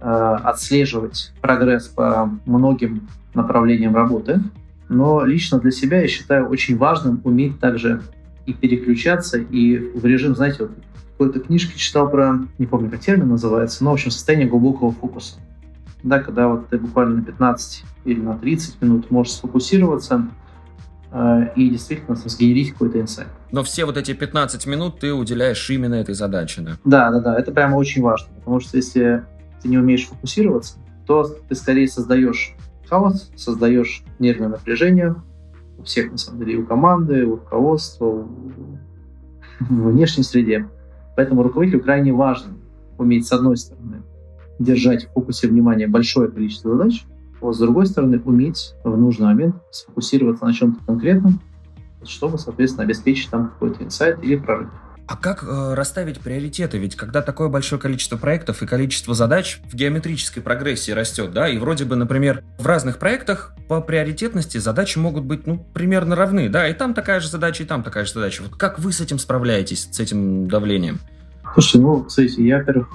э, 0.01 0.37
отслеживать 0.45 1.33
прогресс 1.41 1.89
по 1.89 2.31
многим 2.47 3.09
направлениям 3.35 3.95
работы. 3.95 4.41
Но 4.89 5.25
лично 5.25 5.59
для 5.59 5.71
себя 5.71 6.01
я 6.01 6.09
считаю 6.09 6.49
очень 6.49 6.77
важным 6.77 7.21
уметь 7.25 7.59
также 7.59 8.03
и 8.47 8.55
переключаться, 8.55 9.39
и 9.39 9.77
в 9.77 10.05
режим, 10.07 10.35
знаете, 10.35 10.57
вот 10.61 10.71
какой-то 11.19 11.41
книжке 11.41 11.79
читал 11.79 12.09
про, 12.09 12.39
не 12.59 12.67
помню, 12.67 12.91
как 12.91 13.01
термин 13.01 13.29
называется, 13.29 13.85
но, 13.85 13.91
в 13.91 13.95
общем, 13.95 14.11
состояние 14.11 14.49
глубокого 14.49 14.93
фокуса. 14.93 15.37
Да, 16.03 16.21
когда 16.21 16.49
вот 16.49 16.69
ты 16.69 16.79
буквально 16.79 17.17
на 17.17 17.23
15 17.23 17.85
или 18.05 18.21
на 18.21 18.39
30 18.39 18.81
минут 18.81 19.11
можешь 19.11 19.33
сфокусироваться, 19.33 20.29
Э, 21.11 21.47
и 21.57 21.71
действительно 21.71 22.17
сгенерить 22.17 22.73
какой-то 22.73 23.01
инсайт. 23.01 23.29
Но 23.51 23.63
все 23.63 23.87
вот 23.87 23.97
эти 23.97 24.13
15 24.13 24.67
минут 24.67 25.01
ты 25.01 25.15
уделяешь 25.15 25.71
именно 25.71 25.95
этой 25.95 26.15
задаче, 26.15 26.61
да? 26.61 26.73
Да, 26.85 27.11
да, 27.11 27.21
да, 27.21 27.39
это 27.39 27.51
прямо 27.51 27.77
очень 27.77 28.03
важно, 28.03 28.29
потому 28.37 28.61
что 28.61 28.77
если 28.77 29.25
ты 29.63 29.69
не 29.69 29.79
умеешь 29.79 30.07
фокусироваться, 30.07 30.77
то 31.07 31.25
ты 31.25 31.55
скорее 31.55 31.89
создаешь 31.89 32.55
хаос, 32.91 33.31
создаешь 33.37 34.03
нервное 34.19 34.49
напряжение 34.49 35.15
у 35.79 35.83
всех, 35.85 36.11
на 36.11 36.19
самом 36.19 36.41
деле, 36.41 36.55
и 36.55 36.57
у 36.57 36.67
команды, 36.67 37.25
у 37.25 37.37
руководства, 37.37 38.07
в 39.61 39.91
внешней 39.91 40.25
среде. 40.25 40.69
Поэтому 41.19 41.43
руководителю 41.43 41.83
крайне 41.83 42.13
важно 42.13 42.53
уметь, 42.97 43.27
с 43.27 43.33
одной 43.33 43.57
стороны, 43.57 44.03
держать 44.61 45.07
в 45.07 45.15
фокусе 45.15 45.49
внимания 45.49 45.89
большое 45.89 46.29
количество 46.29 46.77
задач, 46.77 47.07
вот, 47.41 47.57
с 47.57 47.59
другой 47.59 47.87
стороны, 47.87 48.23
уметь 48.25 48.77
в 48.85 48.97
нужный 48.97 49.27
момент 49.27 49.57
сфокусироваться 49.73 50.45
на 50.45 50.53
чем-то 50.53 50.79
конкретном, 50.87 51.41
чтобы, 52.05 52.39
соответственно, 52.39 52.85
обеспечить 52.85 53.31
там 53.31 53.49
какой-то 53.49 53.83
инсайт 53.83 54.23
или 54.23 54.37
прорыв. 54.37 54.71
А 55.09 55.17
как 55.17 55.43
э, 55.43 55.75
расставить 55.75 56.21
приоритеты? 56.21 56.77
Ведь 56.77 56.95
когда 56.95 57.23
такое 57.23 57.49
большое 57.49 57.81
количество 57.81 58.19
проектов 58.19 58.62
и 58.62 58.67
количество 58.67 59.15
задач 59.15 59.59
в 59.65 59.75
геометрической 59.75 60.43
прогрессии 60.43 60.93
растет, 60.93 61.33
да, 61.33 61.49
и 61.49 61.57
вроде 61.57 61.87
бы, 61.87 61.97
например, 61.97 62.45
в 62.59 62.67
разных 62.67 62.99
проектах 62.99 63.55
по 63.69 63.81
приоритетности 63.81 64.59
задачи 64.59 64.99
могут 64.99 65.25
быть, 65.25 65.47
ну, 65.47 65.65
примерно 65.73 66.15
равны, 66.15 66.50
да, 66.50 66.69
и 66.69 66.75
там 66.75 66.93
такая 66.93 67.21
же 67.21 67.29
задача, 67.29 67.62
и 67.62 67.67
там 67.67 67.83
такая 67.83 68.05
же 68.05 68.12
задача. 68.12 68.43
Вот 68.43 68.57
как 68.57 68.79
вы 68.79 68.93
с 68.93 69.00
этим 69.00 69.19
справляетесь, 69.19 69.88
с 69.91 69.99
этим 69.99 70.47
давлением? 70.47 70.99
Слушай, 71.55 71.81
ну, 71.81 72.07
смотрите, 72.07 72.47
я, 72.47 72.59
во-первых, 72.59 72.88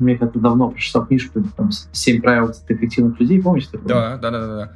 мне 0.00 0.18
как-то 0.18 0.38
давно 0.38 0.68
прочитал 0.68 1.06
книжку, 1.06 1.42
там, 1.56 1.70
«Семь 1.92 2.20
правил 2.20 2.52
эффективных 2.68 3.18
людей», 3.18 3.40
помните 3.40 3.68
такое? 3.72 3.88
Да, 3.88 4.16
да, 4.18 4.30
да, 4.30 4.46
да. 4.46 4.72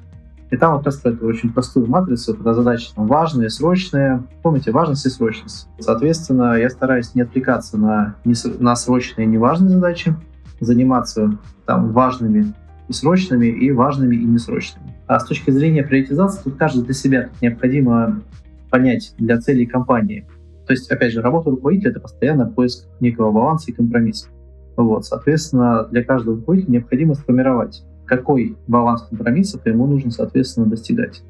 И 0.51 0.57
там 0.57 0.77
вот 0.77 0.87
эту 0.87 1.27
очень 1.27 1.53
простую 1.53 1.87
матрицу, 1.89 2.35
когда 2.35 2.55
задачи 2.55 2.91
там 2.95 3.07
важные, 3.07 3.51
срочные. 3.51 4.23
Помните, 4.43 4.73
важность 4.73 5.05
и 5.05 5.11
срочность. 5.11 5.69
Соответственно, 5.79 6.55
я 6.55 6.71
стараюсь 6.71 7.15
не 7.15 7.23
отвлекаться 7.23 7.77
на, 7.77 8.17
не, 8.25 8.35
на 8.59 8.75
срочные 8.75 9.27
и 9.27 9.29
неважные 9.29 9.71
задачи, 9.71 10.17
заниматься 10.61 11.39
там 11.67 11.93
важными 11.93 12.55
и 12.89 12.93
срочными, 12.93 13.47
и 13.47 13.71
важными 13.71 14.17
и 14.17 14.25
несрочными. 14.25 14.97
А 15.07 15.21
с 15.21 15.25
точки 15.25 15.51
зрения 15.51 15.83
приоритизации, 15.83 16.43
тут 16.45 16.57
каждый 16.57 16.85
для 16.85 16.95
себя 16.95 17.29
необходимо 17.43 18.23
понять 18.71 19.15
для 19.19 19.39
целей 19.39 19.67
компании. 19.67 20.27
То 20.67 20.73
есть, 20.73 20.91
опять 20.91 21.13
же, 21.13 21.23
работа 21.23 21.51
руководителя— 21.51 21.91
это 21.93 22.01
постоянно 22.01 22.47
поиск 22.47 22.87
некого 23.01 23.33
баланса 23.33 23.71
и 23.71 23.75
компромисса. 23.75 24.29
Вот, 24.77 25.07
соответственно, 25.07 25.85
для 25.91 26.05
каждого 26.05 26.37
руководителя 26.37 26.73
необходимо 26.73 27.15
сформировать, 27.15 27.85
какой 28.09 28.57
баланс 28.67 29.03
компромиссов 29.03 29.65
ему 29.67 29.87
нужно, 29.87 30.11
соответственно, 30.11 30.67
достигать. 30.67 31.23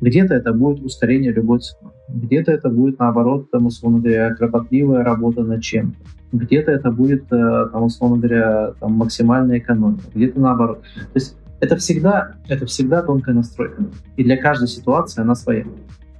Где-то 0.00 0.34
это 0.34 0.52
будет 0.52 0.82
ускорение 0.84 1.32
любой 1.32 1.60
ценой, 1.60 1.92
где-то 2.08 2.52
это 2.52 2.68
будет, 2.68 2.98
наоборот, 2.98 3.50
там, 3.50 3.66
условно 3.66 4.00
говоря, 4.00 4.34
кропотливая 4.34 5.02
работа 5.02 5.42
над 5.42 5.62
чем-то, 5.62 5.96
где-то 6.32 6.72
это 6.72 6.90
будет, 6.90 7.24
э, 7.32 7.68
там, 7.72 7.84
условно 7.84 8.18
говоря, 8.18 8.72
там, 8.80 8.92
максимальная 8.92 9.58
экономия, 9.58 10.00
где-то 10.14 10.40
наоборот. 10.40 10.82
То 11.12 11.16
есть 11.16 11.36
это 11.60 11.76
всегда, 11.76 12.34
это 12.48 12.66
всегда 12.66 13.02
тонкая 13.02 13.34
настройка. 13.34 13.84
И 14.16 14.24
для 14.24 14.36
каждой 14.36 14.68
ситуации 14.68 15.22
она 15.22 15.34
своя. 15.34 15.64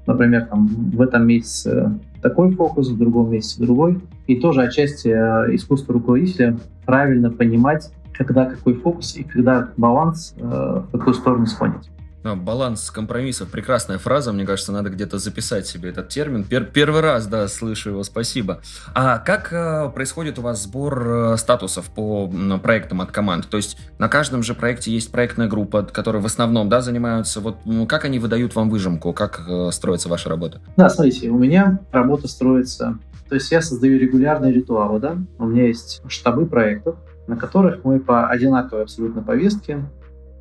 Например, 0.07 0.47
там, 0.47 0.67
в 0.67 1.01
этом 1.01 1.27
месяце 1.27 1.99
такой 2.23 2.51
фокус, 2.53 2.91
в 2.91 2.99
другом 2.99 3.31
месте 3.31 3.63
другой. 3.63 4.01
И 4.27 4.41
тоже 4.41 4.63
отчасти 4.63 5.09
э, 5.09 5.55
искусство 5.55 5.95
руководителя 5.95 6.59
правильно 6.87 7.31
понимать, 7.31 7.91
когда 8.16 8.47
какой 8.47 8.75
фокус 8.75 9.16
и 9.16 9.25
когда 9.25 9.71
баланс, 9.76 10.35
э, 10.37 10.42
в 10.42 10.90
какую 10.92 11.14
сторону 11.14 11.47
склонить. 11.47 11.90
А, 12.25 12.35
баланс 12.37 12.90
компромиссов. 12.90 13.50
Прекрасная 13.50 13.99
фраза. 13.99 14.33
Мне 14.33 14.47
кажется, 14.47 14.73
надо 14.73 14.88
где-то 14.88 15.18
записать 15.18 15.66
себе 15.66 15.90
этот 15.90 16.09
термин. 16.09 16.44
Пер 16.44 16.64
первый 16.64 17.02
раз, 17.02 17.26
да, 17.26 17.47
слышу 17.49 17.90
его. 17.90 18.02
Спасибо. 18.02 18.61
А 18.94 19.18
как 19.18 19.52
э, 19.52 19.90
происходит 19.94 20.38
у 20.38 20.42
вас 20.42 20.62
сбор 20.62 21.06
э, 21.06 21.37
статусов 21.37 21.90
по 21.90 22.30
э, 22.33 22.59
проектам 22.59 23.02
от 23.02 23.12
команд? 23.12 23.49
То 23.49 23.59
есть 23.59 23.76
на 23.99 24.09
каждом 24.09 24.42
же 24.42 24.54
проекте 24.54 24.90
есть 24.90 25.12
проектная 25.12 25.49
группа, 25.49 25.83
которая 25.83 26.23
в 26.23 26.26
основном, 26.26 26.71
да, 26.71 26.80
занимаются. 26.80 27.40
Вот 27.40 27.59
ну, 27.66 27.87
как 27.87 28.06
они 28.06 28.18
выдают 28.18 28.54
вам 28.54 28.71
выжимку? 28.71 29.12
Как 29.12 29.44
э, 29.47 29.71
строится 29.71 30.09
ваша 30.09 30.30
работа? 30.30 30.62
Да, 30.78 30.88
смотрите, 30.88 31.28
у 31.28 31.37
меня 31.37 31.80
работа 31.92 32.26
строится. 32.26 32.99
То 33.28 33.35
есть 33.35 33.50
я 33.50 33.61
создаю 33.61 33.99
регулярные 33.99 34.52
ритуалы, 34.52 34.99
да. 34.99 35.18
У 35.38 35.44
меня 35.44 35.66
есть 35.66 36.00
штабы 36.09 36.47
проектов, 36.47 36.97
на 37.26 37.37
которых 37.37 37.85
мы 37.85 38.00
по 38.00 38.28
одинаковой 38.28 38.83
абсолютно 38.83 39.23
повестке 39.23 39.85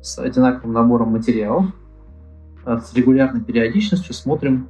с 0.02 0.18
одинаковым 0.18 0.72
набором 0.72 1.08
материалов, 1.08 1.66
э, 2.66 2.78
с 2.78 2.94
регулярной 2.94 3.42
периодичностью 3.42 4.14
смотрим 4.14 4.68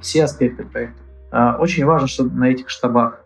все 0.00 0.24
аспекты 0.24 0.64
проекта. 0.64 1.00
А, 1.30 1.56
очень 1.58 1.84
важно, 1.84 2.08
что 2.08 2.24
на 2.24 2.48
этих 2.48 2.68
штабах 2.68 3.20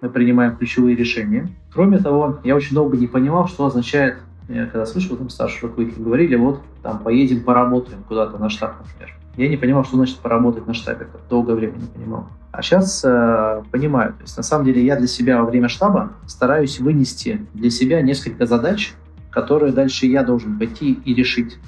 мы 0.00 0.10
принимаем 0.10 0.56
ключевые 0.56 0.96
решения. 0.96 1.48
Кроме 1.72 1.98
того, 1.98 2.40
я 2.44 2.56
очень 2.56 2.74
долго 2.74 2.96
не 2.96 3.06
понимал, 3.06 3.48
что 3.48 3.66
означает, 3.66 4.18
я 4.48 4.66
когда 4.66 4.86
слышал, 4.86 5.16
там 5.16 5.28
старшие 5.28 5.68
руководители 5.68 6.02
говорили, 6.02 6.36
вот 6.36 6.60
там 6.82 7.00
поедем 7.00 7.42
поработаем 7.42 8.02
куда-то 8.04 8.38
на 8.38 8.48
штаб, 8.48 8.74
например. 8.78 9.17
Я 9.38 9.48
не 9.48 9.56
понимал, 9.56 9.84
что 9.84 9.96
значит 9.96 10.18
поработать 10.18 10.66
на 10.66 10.74
штабе, 10.74 11.06
долгое 11.30 11.54
время 11.54 11.76
не 11.76 11.86
понимал. 11.86 12.26
А 12.50 12.60
сейчас 12.60 13.04
э, 13.04 13.62
понимаю. 13.70 14.14
То 14.14 14.22
есть 14.22 14.36
на 14.36 14.42
самом 14.42 14.64
деле 14.64 14.84
я 14.84 14.96
для 14.96 15.06
себя 15.06 15.40
во 15.40 15.48
время 15.48 15.68
штаба 15.68 16.10
стараюсь 16.26 16.80
вынести 16.80 17.46
для 17.54 17.70
себя 17.70 18.02
несколько 18.02 18.46
задач, 18.46 18.94
которые 19.30 19.72
дальше 19.72 20.06
я 20.06 20.24
должен 20.24 20.58
пойти 20.58 20.92
и 20.92 21.14
решить, 21.14 21.58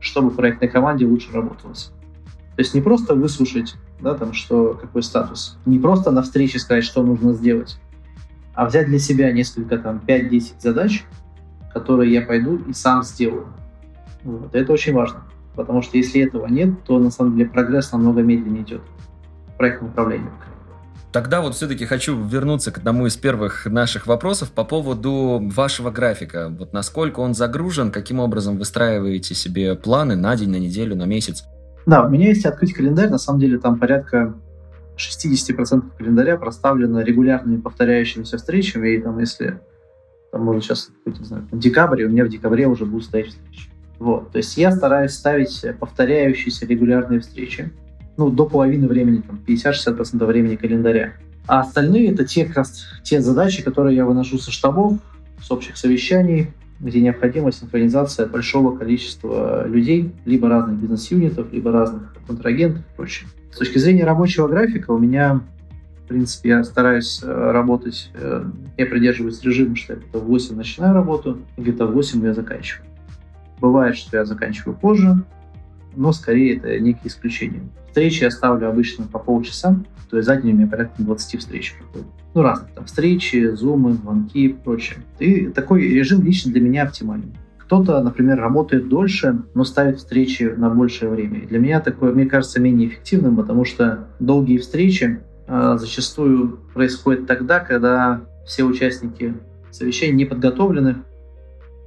чтобы 0.00 0.32
проектной 0.32 0.66
команде 0.66 1.06
лучше 1.06 1.32
работалось. 1.32 1.92
То 2.56 2.62
есть 2.62 2.74
не 2.74 2.80
просто 2.80 3.14
выслушать, 3.14 3.76
да, 4.00 4.14
там, 4.14 4.32
что, 4.32 4.74
какой 4.74 5.04
статус, 5.04 5.58
не 5.64 5.78
просто 5.78 6.10
на 6.10 6.22
встрече 6.22 6.58
сказать, 6.58 6.82
что 6.82 7.04
нужно 7.04 7.34
сделать, 7.34 7.78
а 8.54 8.66
взять 8.66 8.86
для 8.86 8.98
себя 8.98 9.30
несколько, 9.30 9.78
там, 9.78 10.02
5-10 10.04 10.54
задач, 10.58 11.04
которые 11.72 12.12
я 12.12 12.22
пойду 12.22 12.56
и 12.66 12.72
сам 12.72 13.04
сделаю. 13.04 13.46
Вот. 14.24 14.52
Это 14.56 14.72
очень 14.72 14.92
важно, 14.92 15.22
потому 15.56 15.82
что 15.82 15.96
если 15.96 16.20
этого 16.22 16.46
нет, 16.46 16.84
то 16.84 16.98
на 16.98 17.10
самом 17.10 17.36
деле 17.36 17.48
прогресс 17.48 17.92
намного 17.92 18.22
медленнее 18.22 18.62
идет 18.62 18.82
в 19.54 19.56
проектном 19.56 19.90
управлении. 19.90 20.30
Тогда 21.12 21.40
вот 21.40 21.54
все-таки 21.54 21.86
хочу 21.86 22.14
вернуться 22.22 22.70
к 22.70 22.78
одному 22.78 23.06
из 23.06 23.16
первых 23.16 23.64
наших 23.64 24.06
вопросов 24.06 24.52
по 24.52 24.64
поводу 24.64 25.40
вашего 25.54 25.90
графика. 25.90 26.50
Вот 26.50 26.74
насколько 26.74 27.20
он 27.20 27.32
загружен, 27.32 27.90
каким 27.90 28.20
образом 28.20 28.58
выстраиваете 28.58 29.34
себе 29.34 29.74
планы 29.76 30.14
на 30.14 30.36
день, 30.36 30.50
на 30.50 30.56
неделю, 30.56 30.94
на 30.94 31.06
месяц? 31.06 31.44
Да, 31.86 32.04
у 32.04 32.10
меня 32.10 32.28
есть 32.28 32.44
открыть 32.44 32.74
календарь, 32.74 33.08
на 33.08 33.16
самом 33.16 33.40
деле 33.40 33.58
там 33.58 33.78
порядка 33.78 34.34
60% 34.98 35.96
календаря 35.96 36.36
проставлено 36.36 37.00
регулярными 37.00 37.60
повторяющимися 37.60 38.36
встречами, 38.36 38.90
и 38.90 39.00
там 39.00 39.18
если 39.18 39.60
там, 40.32 40.44
может, 40.44 40.64
сейчас, 40.64 40.90
не 41.06 41.24
знаю, 41.24 41.48
в 41.50 41.58
декабре, 41.58 42.04
у 42.04 42.10
меня 42.10 42.24
в 42.24 42.28
декабре 42.28 42.66
уже 42.66 42.84
будут 42.84 43.06
стоять 43.06 43.28
встречи. 43.28 43.70
Вот. 43.98 44.32
То 44.32 44.38
есть 44.38 44.56
я 44.56 44.72
стараюсь 44.72 45.12
ставить 45.12 45.64
повторяющиеся 45.78 46.66
регулярные 46.66 47.20
встречи. 47.20 47.72
Ну, 48.16 48.30
до 48.30 48.46
половины 48.46 48.88
времени, 48.88 49.20
там, 49.20 49.40
50-60% 49.46 50.24
времени 50.24 50.56
календаря. 50.56 51.14
А 51.46 51.60
остальные 51.60 52.12
это 52.12 52.24
те, 52.24 52.44
как 52.44 52.56
раз, 52.56 52.86
те 53.02 53.20
задачи, 53.20 53.62
которые 53.62 53.96
я 53.96 54.04
выношу 54.04 54.38
со 54.38 54.50
штабов, 54.50 54.98
с 55.40 55.50
общих 55.50 55.76
совещаний, 55.76 56.48
где 56.80 57.00
необходима 57.00 57.52
синхронизация 57.52 58.26
большого 58.26 58.76
количества 58.76 59.66
людей, 59.66 60.12
либо 60.24 60.48
разных 60.48 60.78
бизнес-юнитов, 60.78 61.52
либо 61.52 61.72
разных 61.72 62.14
контрагентов 62.26 62.82
и 62.82 62.96
прочее. 62.96 63.28
С 63.52 63.58
точки 63.58 63.78
зрения 63.78 64.04
рабочего 64.04 64.48
графика 64.48 64.90
у 64.90 64.98
меня, 64.98 65.40
в 66.04 66.08
принципе, 66.08 66.50
я 66.50 66.64
стараюсь 66.64 67.22
э, 67.22 67.26
работать, 67.26 68.10
э, 68.14 68.44
я 68.76 68.86
придерживаюсь 68.86 69.42
режима, 69.42 69.76
что 69.76 69.94
я 69.94 69.98
где-то 70.00 70.18
в 70.18 70.24
8 70.24 70.56
начинаю 70.56 70.94
работу, 70.94 71.38
где-то 71.56 71.86
в 71.86 71.92
8 71.92 72.24
я 72.24 72.34
заканчиваю. 72.34 72.85
Бывает, 73.60 73.96
что 73.96 74.16
я 74.18 74.24
заканчиваю 74.24 74.76
позже, 74.76 75.24
но 75.94 76.12
скорее 76.12 76.56
это 76.56 76.78
некие 76.78 77.08
исключения. 77.08 77.62
Встречи 77.88 78.22
я 78.22 78.30
ставлю 78.30 78.68
обычно 78.68 79.06
по 79.06 79.18
полчаса, 79.18 79.76
то 80.10 80.16
есть 80.16 80.26
за 80.26 80.36
день 80.36 80.52
у 80.52 80.56
меня 80.56 80.66
порядка 80.66 81.02
20 81.02 81.40
встреч 81.40 81.74
проходит. 81.78 82.06
Ну, 82.34 82.42
разных 82.42 82.70
там 82.72 82.84
встречи, 82.84 83.50
зумы, 83.54 83.94
звонки 83.94 84.46
и 84.46 84.52
прочее. 84.52 84.98
И 85.18 85.46
такой 85.46 85.88
режим 85.88 86.22
лично 86.22 86.52
для 86.52 86.60
меня 86.60 86.82
оптимальный. 86.84 87.34
Кто-то, 87.58 88.00
например, 88.00 88.38
работает 88.38 88.88
дольше, 88.88 89.42
но 89.54 89.64
ставит 89.64 89.98
встречи 89.98 90.44
на 90.56 90.70
большее 90.70 91.10
время. 91.10 91.40
И 91.40 91.46
для 91.46 91.58
меня 91.58 91.80
такое, 91.80 92.12
мне 92.12 92.26
кажется, 92.26 92.60
менее 92.60 92.88
эффективным, 92.88 93.36
потому 93.36 93.64
что 93.64 94.06
долгие 94.20 94.58
встречи 94.58 95.20
э, 95.48 95.76
зачастую 95.80 96.60
происходят 96.74 97.26
тогда, 97.26 97.58
когда 97.58 98.20
все 98.46 98.62
участники 98.62 99.34
совещания 99.72 100.12
не 100.14 100.24
подготовлены, 100.26 100.98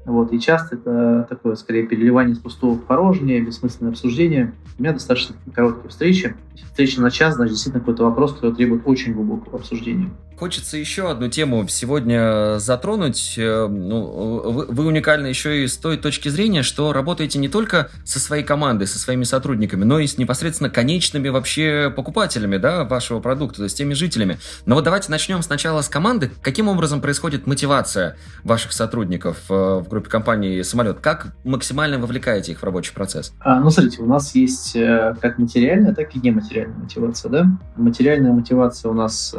вот, 0.05 0.33
и 0.33 0.39
часто 0.39 0.75
это 0.75 1.27
такое, 1.29 1.55
скорее, 1.55 1.85
переливание 1.85 2.33
из 2.33 2.39
пустого 2.39 2.75
в 2.75 2.85
порожнее, 2.85 3.41
бессмысленное 3.41 3.91
обсуждение. 3.91 4.53
У 4.77 4.81
меня 4.81 4.93
достаточно 4.93 5.35
короткие 5.53 5.89
встречи. 5.89 6.35
Встреча 6.55 7.01
на 7.01 7.11
час, 7.11 7.35
значит, 7.35 7.53
действительно 7.53 7.81
какой-то 7.81 8.03
вопрос, 8.03 8.33
который 8.33 8.55
требует 8.55 8.83
очень 8.85 9.13
глубокого 9.13 9.57
обсуждения. 9.57 10.09
Хочется 10.39 10.77
еще 10.77 11.11
одну 11.11 11.27
тему 11.27 11.67
сегодня 11.67 12.59
затронуть. 12.59 13.35
Э, 13.37 13.67
ну, 13.67 14.51
вы, 14.51 14.67
вы 14.67 14.85
уникальны 14.85 15.27
еще 15.27 15.65
и 15.65 15.67
с 15.67 15.75
той 15.75 15.97
точки 15.97 16.29
зрения, 16.29 16.63
что 16.63 16.93
работаете 16.93 17.39
не 17.39 17.49
только 17.49 17.89
со 18.05 18.21
своей 18.21 18.45
командой, 18.45 18.87
со 18.87 18.97
своими 18.99 19.25
сотрудниками, 19.25 19.83
но 19.83 19.99
и 19.99 20.07
с 20.07 20.17
непосредственно 20.17 20.69
конечными 20.69 21.27
вообще 21.27 21.91
покупателями 21.93 22.55
да, 22.55 22.85
вашего 22.85 23.19
продукта, 23.19 23.57
то 23.57 23.63
есть 23.65 23.77
теми 23.77 23.93
жителями. 23.93 24.39
Но 24.65 24.75
вот 24.75 24.85
давайте 24.85 25.11
начнем 25.11 25.41
сначала 25.41 25.81
с 25.81 25.89
команды. 25.89 26.31
Каким 26.41 26.69
образом 26.69 27.01
происходит 27.01 27.45
мотивация 27.45 28.15
ваших 28.45 28.71
сотрудников 28.71 29.39
э, 29.49 29.83
в 29.89 29.91
группе 29.91 30.07
компании 30.07 30.61
«Самолет»? 30.61 30.99
Как 30.99 31.33
максимально 31.43 31.97
вовлекаете 31.97 32.51
их 32.51 32.59
в 32.59 32.63
рабочий 32.63 32.93
процесс? 32.93 33.33
А, 33.39 33.59
ну, 33.59 33.71
смотрите, 33.71 34.03
у 34.03 34.05
нас 34.05 34.35
есть 34.35 34.75
э, 34.75 35.15
как 35.19 35.39
материальная, 35.39 35.95
так 35.95 36.15
и 36.15 36.19
нематериальная 36.19 36.77
мотивация. 36.77 37.31
Да? 37.31 37.45
Материальная 37.75 38.31
мотивация 38.31 38.91
у 38.91 38.93
нас 38.93 39.35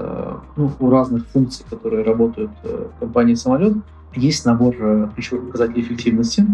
ну, 0.57 0.73
у 0.79 0.91
разных 0.91 1.27
функций, 1.29 1.65
которые 1.71 2.05
работают 2.05 2.51
э, 2.65 2.89
в 2.97 2.99
компании 2.99 3.35
«Самолет», 3.35 3.77
есть 4.15 4.45
набор 4.45 4.75
э, 4.79 5.09
ключевых 5.15 5.47
показателей 5.47 5.83
эффективности, 5.83 6.45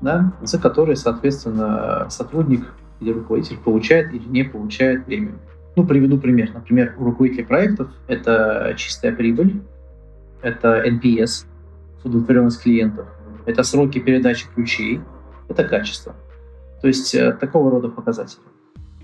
да, 0.00 0.32
за 0.42 0.60
которые, 0.60 0.94
соответственно, 0.94 2.06
сотрудник 2.08 2.72
или 3.00 3.12
руководитель 3.12 3.58
получает 3.58 4.14
или 4.14 4.28
не 4.28 4.44
получает 4.44 5.06
премию. 5.06 5.38
Ну, 5.74 5.84
приведу 5.84 6.18
пример. 6.18 6.50
Например, 6.54 6.94
у 6.98 7.04
руководителя 7.04 7.46
проектов 7.46 7.90
это 8.06 8.74
чистая 8.76 9.12
прибыль, 9.12 9.60
это 10.42 10.84
NPS, 10.86 11.46
удовлетворенность 12.04 12.62
клиентов, 12.62 13.06
это 13.46 13.62
сроки 13.62 13.98
передачи 13.98 14.46
ключей, 14.54 15.00
это 15.48 15.64
качество. 15.64 16.14
То 16.80 16.88
есть 16.88 17.14
э, 17.14 17.32
такого 17.32 17.70
рода 17.70 17.88
показатели. 17.88 18.42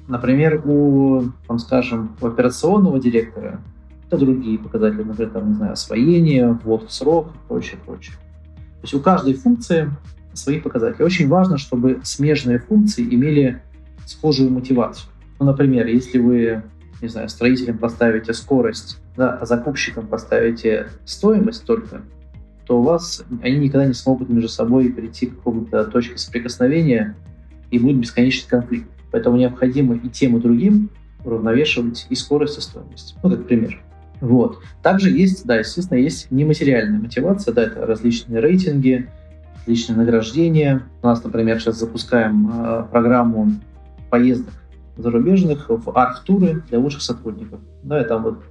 Например, 0.08 0.62
у, 0.64 1.24
там, 1.46 1.58
скажем, 1.58 2.16
у 2.20 2.26
операционного 2.26 3.00
директора 3.00 3.60
это 4.06 4.18
другие 4.18 4.58
показатели, 4.58 5.02
например, 5.02 5.32
там, 5.32 5.48
не 5.48 5.54
знаю, 5.54 5.72
освоение, 5.72 6.58
ввод 6.62 6.88
в 6.88 6.92
срок 6.92 7.28
и 7.34 7.48
прочее, 7.48 7.78
прочее. 7.84 8.14
То 8.14 8.82
есть 8.82 8.94
у 8.94 9.00
каждой 9.00 9.34
функции 9.34 9.90
свои 10.32 10.60
показатели. 10.60 11.02
Очень 11.02 11.28
важно, 11.28 11.58
чтобы 11.58 12.00
смежные 12.04 12.58
функции 12.58 13.02
имели 13.02 13.62
схожую 14.04 14.50
мотивацию. 14.50 15.10
Ну, 15.38 15.46
например, 15.46 15.86
если 15.86 16.18
вы, 16.18 16.62
не 17.02 17.08
знаю, 17.08 17.28
строителям 17.28 17.78
поставите 17.78 18.32
скорость, 18.32 18.98
да, 19.16 19.30
а 19.40 19.46
закупщикам 19.46 20.06
поставите 20.06 20.88
стоимость 21.04 21.64
только, 21.64 22.02
то 22.66 22.80
у 22.80 22.82
вас 22.82 23.24
они 23.42 23.58
никогда 23.58 23.86
не 23.86 23.94
смогут 23.94 24.28
между 24.28 24.48
собой 24.48 24.90
прийти 24.90 25.26
к 25.26 25.36
какому-то 25.36 25.84
точке 25.84 26.18
соприкосновения 26.18 27.16
и 27.70 27.78
будет 27.78 27.98
бесконечный 27.98 28.48
конфликт. 28.48 28.88
Поэтому 29.12 29.36
необходимо 29.36 29.94
и 29.94 30.08
тем, 30.08 30.36
и 30.36 30.40
другим 30.40 30.90
уравновешивать 31.24 32.06
и 32.10 32.14
скорость, 32.14 32.58
и 32.58 32.60
стоимость. 32.60 33.16
Ну, 33.22 33.30
как 33.30 33.46
пример. 33.46 33.80
Вот. 34.20 34.60
Также 34.82 35.10
есть, 35.10 35.44
да, 35.44 35.56
естественно, 35.56 35.98
есть 35.98 36.30
нематериальная 36.30 37.00
мотивация, 37.00 37.52
да, 37.52 37.64
это 37.64 37.84
различные 37.86 38.40
рейтинги, 38.40 39.08
различные 39.58 39.96
награждения. 39.96 40.82
У 41.02 41.06
нас, 41.06 41.22
например, 41.22 41.60
сейчас 41.60 41.78
запускаем 41.78 42.50
э, 42.52 42.84
программу 42.90 43.52
поездок 44.10 44.54
зарубежных 44.96 45.66
в 45.68 45.90
арх-туры 45.96 46.62
для 46.68 46.78
лучших 46.78 47.02
сотрудников. 47.02 47.60
Да, 47.82 48.00
и 48.00 48.04
там 48.06 48.22
вот 48.22 48.42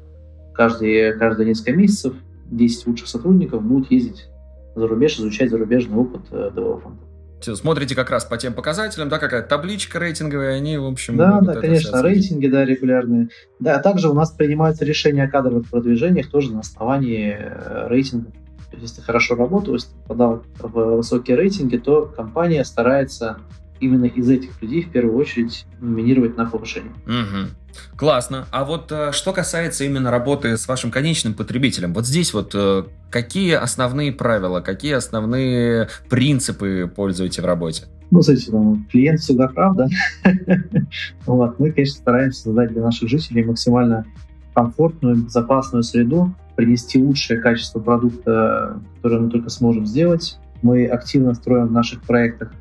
каждые, 0.53 1.13
каждые 1.13 1.47
несколько 1.47 1.73
месяцев 1.73 2.13
10 2.45 2.87
лучших 2.87 3.07
сотрудников 3.07 3.63
будут 3.63 3.91
ездить 3.91 4.27
за 4.75 4.87
рубеж, 4.87 5.17
изучать 5.17 5.49
зарубежный 5.49 5.97
опыт 5.97 6.21
э, 6.31 6.51
девелопмента 6.53 7.05
смотрите 7.53 7.93
как 7.93 8.09
раз 8.09 8.25
по 8.25 8.37
тем 8.37 8.53
показателям, 8.53 9.09
да, 9.09 9.19
какая 9.19 9.43
табличка 9.43 9.99
рейтинговая, 9.99 10.55
они, 10.55 10.77
в 10.77 10.85
общем... 10.85 11.17
Да, 11.17 11.39
да, 11.41 11.55
конечно, 11.55 12.01
рейтинги, 12.01 12.47
да, 12.47 12.65
регулярные. 12.65 13.29
Да, 13.59 13.75
а 13.75 13.79
также 13.79 14.09
у 14.09 14.13
нас 14.13 14.31
принимаются 14.31 14.85
решения 14.85 15.25
о 15.25 15.29
кадровых 15.29 15.69
продвижениях 15.69 16.29
тоже 16.29 16.51
на 16.51 16.61
основании 16.61 17.35
э, 17.37 17.87
рейтинга. 17.87 18.31
То 18.31 18.77
есть, 18.77 18.83
если 18.83 18.95
ты 18.95 19.01
хорошо 19.03 19.35
работал, 19.35 19.75
если 19.75 19.89
ты 19.89 20.07
подал 20.07 20.43
в 20.57 20.95
высокие 20.95 21.37
рейтинги, 21.37 21.77
то 21.77 22.05
компания 22.05 22.65
старается 22.65 23.37
именно 23.79 24.05
из 24.05 24.29
этих 24.29 24.61
людей 24.61 24.83
в 24.83 24.89
первую 24.89 25.17
очередь 25.17 25.65
номинировать 25.79 26.37
на 26.37 26.45
повышение. 26.45 26.93
Угу. 27.05 27.97
Классно. 27.97 28.47
А 28.51 28.63
вот 28.63 28.91
э, 28.91 29.11
что 29.11 29.33
касается 29.33 29.83
именно 29.83 30.11
работы 30.11 30.57
с 30.57 30.67
вашим 30.67 30.91
конечным 30.91 31.33
потребителем, 31.33 31.93
вот 31.93 32.05
здесь 32.05 32.33
вот 32.33 32.51
э, 32.53 32.83
какие 33.09 33.53
основные 33.53 34.11
правила, 34.11 34.61
какие 34.61 34.93
основные 34.93 35.89
принципы 36.09 36.91
пользуете 36.93 37.41
в 37.41 37.45
работе? 37.45 37.85
Ну, 38.11 38.21
смотрите, 38.21 38.51
ну, 38.51 38.79
клиент 38.91 39.19
всегда 39.19 39.47
прав, 39.47 39.75
да? 39.75 39.87
вот. 41.25 41.59
Мы, 41.59 41.71
конечно, 41.71 41.97
стараемся 41.97 42.43
создать 42.43 42.71
для 42.71 42.81
наших 42.81 43.09
жителей 43.09 43.43
максимально 43.43 44.05
комфортную, 44.53 45.17
безопасную 45.17 45.83
среду, 45.83 46.33
принести 46.55 47.01
лучшее 47.01 47.41
качество 47.41 47.79
продукта, 47.79 48.79
которое 48.97 49.21
мы 49.21 49.29
только 49.29 49.49
сможем 49.49 49.85
сделать. 49.85 50.37
Мы 50.61 50.85
активно 50.85 51.33
строим 51.33 51.67
в 51.67 51.71
наших 51.71 52.01
проектах 52.03 52.53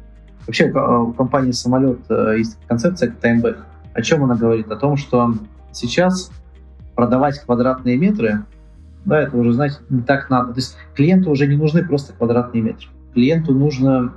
Вообще 0.46 0.70
у 0.70 1.12
компании 1.12 1.52
«Самолет» 1.52 2.00
э, 2.10 2.34
есть 2.38 2.58
концепция 2.66 3.10
таймбэк. 3.10 3.58
О 3.94 4.02
чем 4.02 4.24
она 4.24 4.34
говорит? 4.34 4.70
О 4.70 4.76
том, 4.76 4.96
что 4.96 5.34
сейчас 5.72 6.30
продавать 6.94 7.40
квадратные 7.40 7.96
метры, 7.96 8.44
да, 9.04 9.20
это 9.20 9.36
уже, 9.36 9.52
знаете, 9.52 9.76
не 9.88 10.02
так 10.02 10.30
надо. 10.30 10.52
То 10.52 10.58
есть 10.58 10.76
клиенту 10.94 11.30
уже 11.30 11.46
не 11.46 11.56
нужны 11.56 11.84
просто 11.84 12.12
квадратные 12.12 12.62
метры. 12.62 12.88
Клиенту 13.14 13.54
нужна 13.54 14.14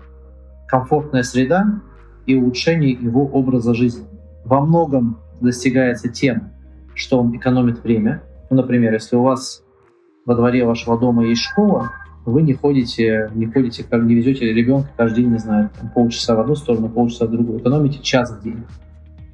комфортная 0.68 1.24
среда 1.24 1.82
и 2.26 2.36
улучшение 2.36 2.92
его 2.92 3.26
образа 3.26 3.74
жизни. 3.74 4.06
Во 4.44 4.62
многом 4.62 5.20
достигается 5.42 6.10
тем, 6.10 6.52
что 6.94 7.20
он 7.20 7.36
экономит 7.36 7.84
время. 7.84 8.24
Ну, 8.50 8.58
например, 8.58 8.94
если 8.94 9.16
у 9.16 9.24
вас 9.24 9.64
во 10.26 10.36
дворе 10.36 10.66
вашего 10.66 10.98
дома 10.98 11.26
есть 11.26 11.42
школа, 11.42 11.92
вы 12.32 12.42
не 12.42 12.54
ходите, 12.54 13.32
не 13.36 13.46
ходите, 13.46 13.86
как 13.90 14.04
не 14.04 14.16
везете 14.16 14.52
ребенка 14.52 14.90
каждый 14.98 15.24
день, 15.24 15.32
не 15.32 15.40
знаю, 15.40 15.70
там, 15.80 15.90
полчаса 15.90 16.36
в 16.36 16.40
одну 16.42 16.56
сторону, 16.56 16.90
полчаса 16.90 17.26
в 17.26 17.32
другую, 17.32 17.60
экономите 17.60 18.00
час 18.02 18.32
в 18.32 18.44
день. 18.44 18.64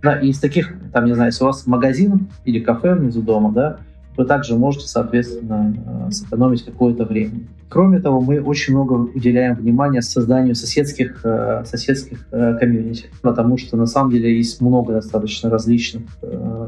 Да, 0.04 0.20
и 0.20 0.30
из 0.30 0.40
таких, 0.40 0.76
там, 0.92 1.06
не 1.06 1.14
знаю, 1.14 1.30
если 1.30 1.44
у 1.44 1.48
вас 1.48 1.66
магазин 1.66 2.28
или 2.46 2.60
кафе 2.60 2.94
внизу 2.94 3.22
дома, 3.22 3.52
да, 3.52 3.78
вы 4.16 4.26
также 4.26 4.56
можете, 4.56 4.88
соответственно, 4.88 5.76
э, 6.08 6.12
сэкономить 6.12 6.64
какое-то 6.66 7.06
время. 7.06 7.40
Кроме 7.68 8.00
того, 8.00 8.22
мы 8.22 8.40
очень 8.40 8.76
много 8.76 8.94
уделяем 8.94 9.56
внимания 9.56 10.04
созданию 10.04 10.54
соседских, 10.54 11.22
э, 11.24 11.64
соседских 11.66 12.28
э, 12.32 12.58
комьюнити, 12.60 13.06
потому 13.24 13.58
что 13.58 13.76
на 13.76 13.88
самом 13.88 14.12
деле 14.12 14.38
есть 14.38 14.62
много 14.62 14.94
достаточно 14.94 15.50
различных 15.50 16.04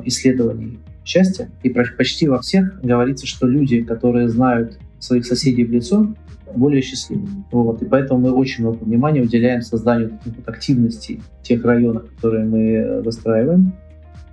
исследований 0.05 0.79
счастья, 1.03 1.51
и 1.61 1.69
почти 1.69 2.27
во 2.27 2.39
всех 2.39 2.81
говорится, 2.81 3.27
что 3.27 3.45
люди, 3.45 3.83
которые 3.83 4.27
знают 4.27 4.79
своих 5.05 5.25
соседей 5.25 5.63
в 5.63 5.71
лицо, 5.71 6.13
более 6.55 6.81
счастливыми. 6.81 7.45
Вот. 7.51 7.81
И 7.81 7.85
поэтому 7.85 8.19
мы 8.19 8.31
очень 8.31 8.63
много 8.63 8.83
внимания 8.83 9.21
уделяем 9.21 9.61
созданию 9.61 10.09
таких 10.09 10.37
вот 10.37 10.49
активностей 10.49 11.21
в 11.41 11.43
тех 11.43 11.63
районах, 11.65 12.07
которые 12.15 12.45
мы 12.45 13.01
выстраиваем. 13.01 13.73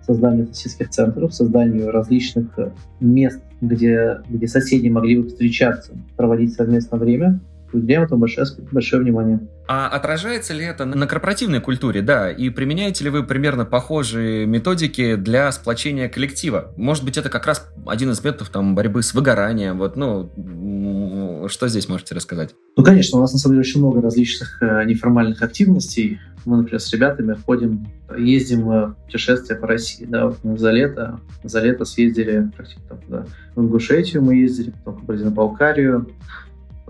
созданию 0.06 0.48
соседских 0.48 0.90
центров, 0.90 1.32
созданию 1.34 1.90
различных 1.90 2.58
мест, 3.00 3.40
где, 3.60 4.18
где 4.28 4.46
соседи 4.48 4.88
могли 4.88 5.18
бы 5.18 5.28
встречаться, 5.28 5.92
проводить 6.16 6.54
совместное 6.54 6.98
время, 6.98 7.40
уделяем 7.72 8.02
этому 8.02 8.20
большое, 8.20 8.46
большое 8.70 9.02
внимание. 9.02 9.40
А 9.68 9.88
отражается 9.88 10.52
ли 10.52 10.64
это 10.64 10.84
на 10.84 11.06
корпоративной 11.06 11.60
культуре, 11.60 12.02
да? 12.02 12.30
И 12.30 12.50
применяете 12.50 13.04
ли 13.04 13.10
вы 13.10 13.22
примерно 13.22 13.64
похожие 13.64 14.44
методики 14.46 15.16
для 15.16 15.50
сплочения 15.52 16.08
коллектива? 16.08 16.72
Может 16.76 17.04
быть, 17.04 17.16
это 17.16 17.28
как 17.28 17.46
раз 17.46 17.70
один 17.86 18.10
из 18.10 18.22
методов 18.22 18.50
там, 18.50 18.74
борьбы 18.74 19.02
с 19.02 19.14
выгоранием. 19.14 19.78
Вот, 19.78 19.96
ну, 19.96 21.48
что 21.48 21.68
здесь 21.68 21.88
можете 21.88 22.14
рассказать? 22.14 22.54
Ну, 22.76 22.84
конечно, 22.84 23.18
у 23.18 23.20
нас 23.20 23.32
на 23.32 23.38
самом 23.38 23.54
деле 23.54 23.60
очень 23.60 23.80
много 23.80 24.00
различных 24.00 24.60
э, 24.62 24.84
неформальных 24.84 25.42
активностей. 25.42 26.20
Мы, 26.44 26.56
например, 26.56 26.80
с 26.80 26.92
ребятами 26.92 27.36
ходим, 27.46 27.86
ездим 28.18 28.62
в 28.64 28.96
путешествия 29.04 29.54
по 29.54 29.66
России. 29.66 30.04
Да, 30.04 30.26
вот 30.26 30.58
за 30.58 30.70
лето, 30.70 31.20
за 31.44 31.60
лето 31.60 31.84
съездили 31.84 32.50
практически 32.56 32.82
там, 32.88 32.98
да, 33.08 33.26
в 33.54 33.60
Ингушетию 33.60 34.22
мы 34.22 34.34
ездили, 34.36 34.70
потом 34.70 34.96
в 34.96 35.00
Кабардино-Балкарию, 35.00 36.08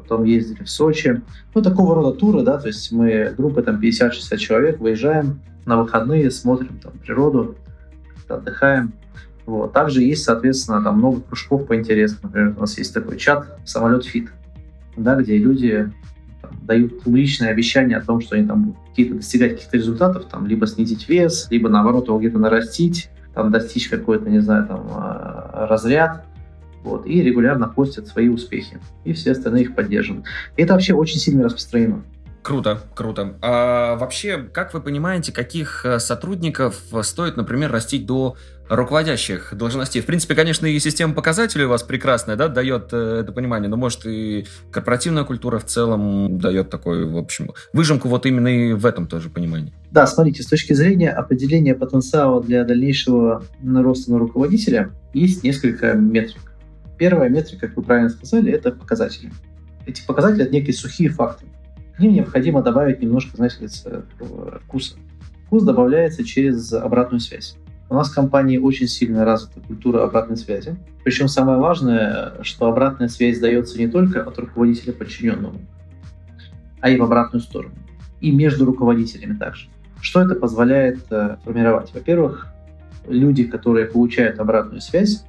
потом 0.03 0.25
ездили 0.25 0.65
в 0.65 0.71
Сочи. 0.71 1.23
Ну, 1.55 1.63
такого 1.63 1.95
рода 1.95 2.17
туры, 2.17 2.43
да, 2.43 2.59
то 2.59 2.69
есть 2.69 2.93
мы 2.93 3.35
группы 3.37 3.63
там 3.63 3.81
50-60 3.81 4.37
человек 4.37 4.81
выезжаем 4.81 5.41
на 5.65 5.77
выходные, 5.77 6.31
смотрим 6.31 6.79
там 6.83 6.93
природу, 6.99 7.57
отдыхаем. 8.29 8.93
Вот. 9.47 9.73
Также 9.73 10.03
есть, 10.03 10.25
соответственно, 10.25 10.83
там 10.83 10.99
много 10.99 11.21
кружков 11.21 11.67
по 11.67 11.77
интересам. 11.77 12.19
Например, 12.23 12.55
у 12.57 12.61
нас 12.61 12.79
есть 12.79 12.95
такой 12.95 13.19
чат 13.19 13.59
«Самолет 13.65 14.05
Фит», 14.05 14.31
да, 14.97 15.17
где 15.17 15.37
люди 15.37 15.93
там, 16.41 16.53
дают 16.63 17.03
публичные 17.03 17.51
обещания 17.51 17.97
о 17.97 18.03
том, 18.03 18.21
что 18.21 18.37
они 18.37 18.47
там 18.47 18.65
будут 18.65 18.81
какие-то 18.91 19.15
достигать 19.17 19.53
каких-то 19.53 19.77
результатов, 19.77 20.27
там, 20.31 20.47
либо 20.47 20.67
снизить 20.67 21.09
вес, 21.09 21.49
либо, 21.51 21.69
наоборот, 21.69 22.07
его 22.07 22.19
где-то 22.19 22.39
нарастить, 22.39 23.11
там, 23.35 23.51
достичь 23.51 23.89
какой-то, 23.89 24.29
не 24.31 24.41
знаю, 24.41 24.67
там, 24.67 24.87
а, 24.93 25.67
разряд 25.69 26.25
вот, 26.83 27.07
и 27.07 27.23
регулярно 27.23 27.69
постят 27.69 28.07
свои 28.07 28.29
успехи, 28.29 28.79
и 29.05 29.13
все 29.13 29.33
остальные 29.33 29.65
их 29.65 29.75
поддерживают. 29.75 30.27
И 30.57 30.63
это 30.63 30.75
вообще 30.75 30.95
очень 30.95 31.19
сильно 31.19 31.45
распространено. 31.45 32.05
Круто, 32.43 32.81
круто. 32.97 33.35
А 33.41 33.95
вообще, 33.97 34.39
как 34.39 34.75
вы 34.75 34.81
понимаете, 34.81 35.33
каких 35.33 35.87
э, 35.87 36.01
сотрудников 36.01 36.83
стоит, 37.03 37.37
например, 37.37 37.71
растить 37.71 38.05
до 38.05 38.37
руководящих 38.69 39.55
должностей? 39.57 40.03
В 40.03 40.07
принципе, 40.07 40.35
конечно, 40.35 40.67
и 40.67 40.77
система 40.81 41.15
показателей 41.15 41.67
у 41.67 41.69
вас 41.69 41.85
прекрасная, 41.85 42.35
да, 42.35 42.49
дает 42.49 42.89
э, 42.93 43.21
это 43.21 43.31
понимание, 43.31 43.69
но, 43.69 43.77
может, 43.77 44.07
и 44.07 44.45
корпоративная 44.73 45.23
культура 45.23 45.61
в 45.61 45.67
целом 45.67 46.41
дает 46.41 46.69
такой, 46.69 47.05
в 47.05 47.17
общем, 47.17 47.53
выжимку 47.73 48.09
вот 48.09 48.27
именно 48.27 48.49
и 48.49 48.73
в 48.73 48.87
этом 48.87 49.07
тоже 49.07 49.31
понимании. 49.31 49.73
Да, 49.93 50.09
смотрите, 50.09 50.43
с 50.43 50.47
точки 50.47 50.73
зрения 50.73 51.11
определения 51.11 51.77
потенциала 51.77 52.43
для 52.43 52.65
дальнейшего 52.65 53.45
роста 53.63 54.11
на 54.11 54.19
руководителя 54.19 54.91
есть 55.15 55.45
несколько 55.45 55.93
метрик. 55.93 56.52
Первая 57.03 57.29
метрика, 57.29 57.67
как 57.67 57.77
вы 57.77 57.83
правильно 57.83 58.11
сказали, 58.11 58.53
это 58.53 58.71
показатели. 58.71 59.33
Эти 59.87 60.07
показатели— 60.07 60.43
это 60.45 60.53
некие 60.53 60.73
сухие 60.73 61.09
факты. 61.09 61.47
К 61.97 61.99
ним 61.99 62.13
необходимо 62.13 62.63
добавить 62.63 63.03
немножко, 63.03 63.37
знаете, 63.37 63.67
вкуса. 64.61 64.95
Вкус 65.47 65.65
добавляется 65.65 66.23
через 66.23 66.73
обратную 66.73 67.19
связь. 67.19 67.57
У 67.91 67.95
нас 67.95 68.09
в 68.09 68.15
компании 68.15 68.57
очень 68.57 68.87
сильно 68.87 69.25
развита 69.25 69.59
культура 69.67 70.05
обратной 70.05 70.37
связи. 70.37 70.77
Причем 71.03 71.27
самое 71.27 71.59
важное, 71.59 72.35
что 72.43 72.69
обратная 72.69 73.09
связь 73.09 73.41
дается 73.41 73.79
не 73.79 73.89
только 73.89 74.23
от 74.23 74.39
руководителя 74.39 74.93
подчиненному, 74.93 75.61
а 76.81 76.89
и 76.89 76.97
в 76.97 77.03
обратную 77.03 77.43
сторону. 77.43 77.75
И 78.21 78.31
между 78.31 78.65
руководителями 78.65 79.37
также. 79.37 79.67
Что 80.01 80.21
это 80.21 80.37
позволяет 80.37 81.01
э, 81.11 81.39
формировать? 81.43 81.93
Во-первых, 81.93 82.47
люди, 83.09 83.43
которые 83.43 83.87
получают 83.87 84.39
обратную 84.39 84.81
связь, 84.81 85.25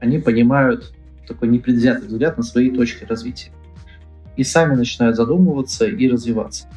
они 0.00 0.18
понимают 0.18 0.92
такой 1.26 1.48
непредвзятый 1.48 2.08
взгляд 2.08 2.36
на 2.36 2.42
свои 2.42 2.70
точки 2.70 3.04
развития. 3.04 3.50
И 4.36 4.44
сами 4.44 4.74
начинают 4.74 5.16
задумываться 5.16 5.86
и 5.86 6.08
развиваться. 6.08 6.68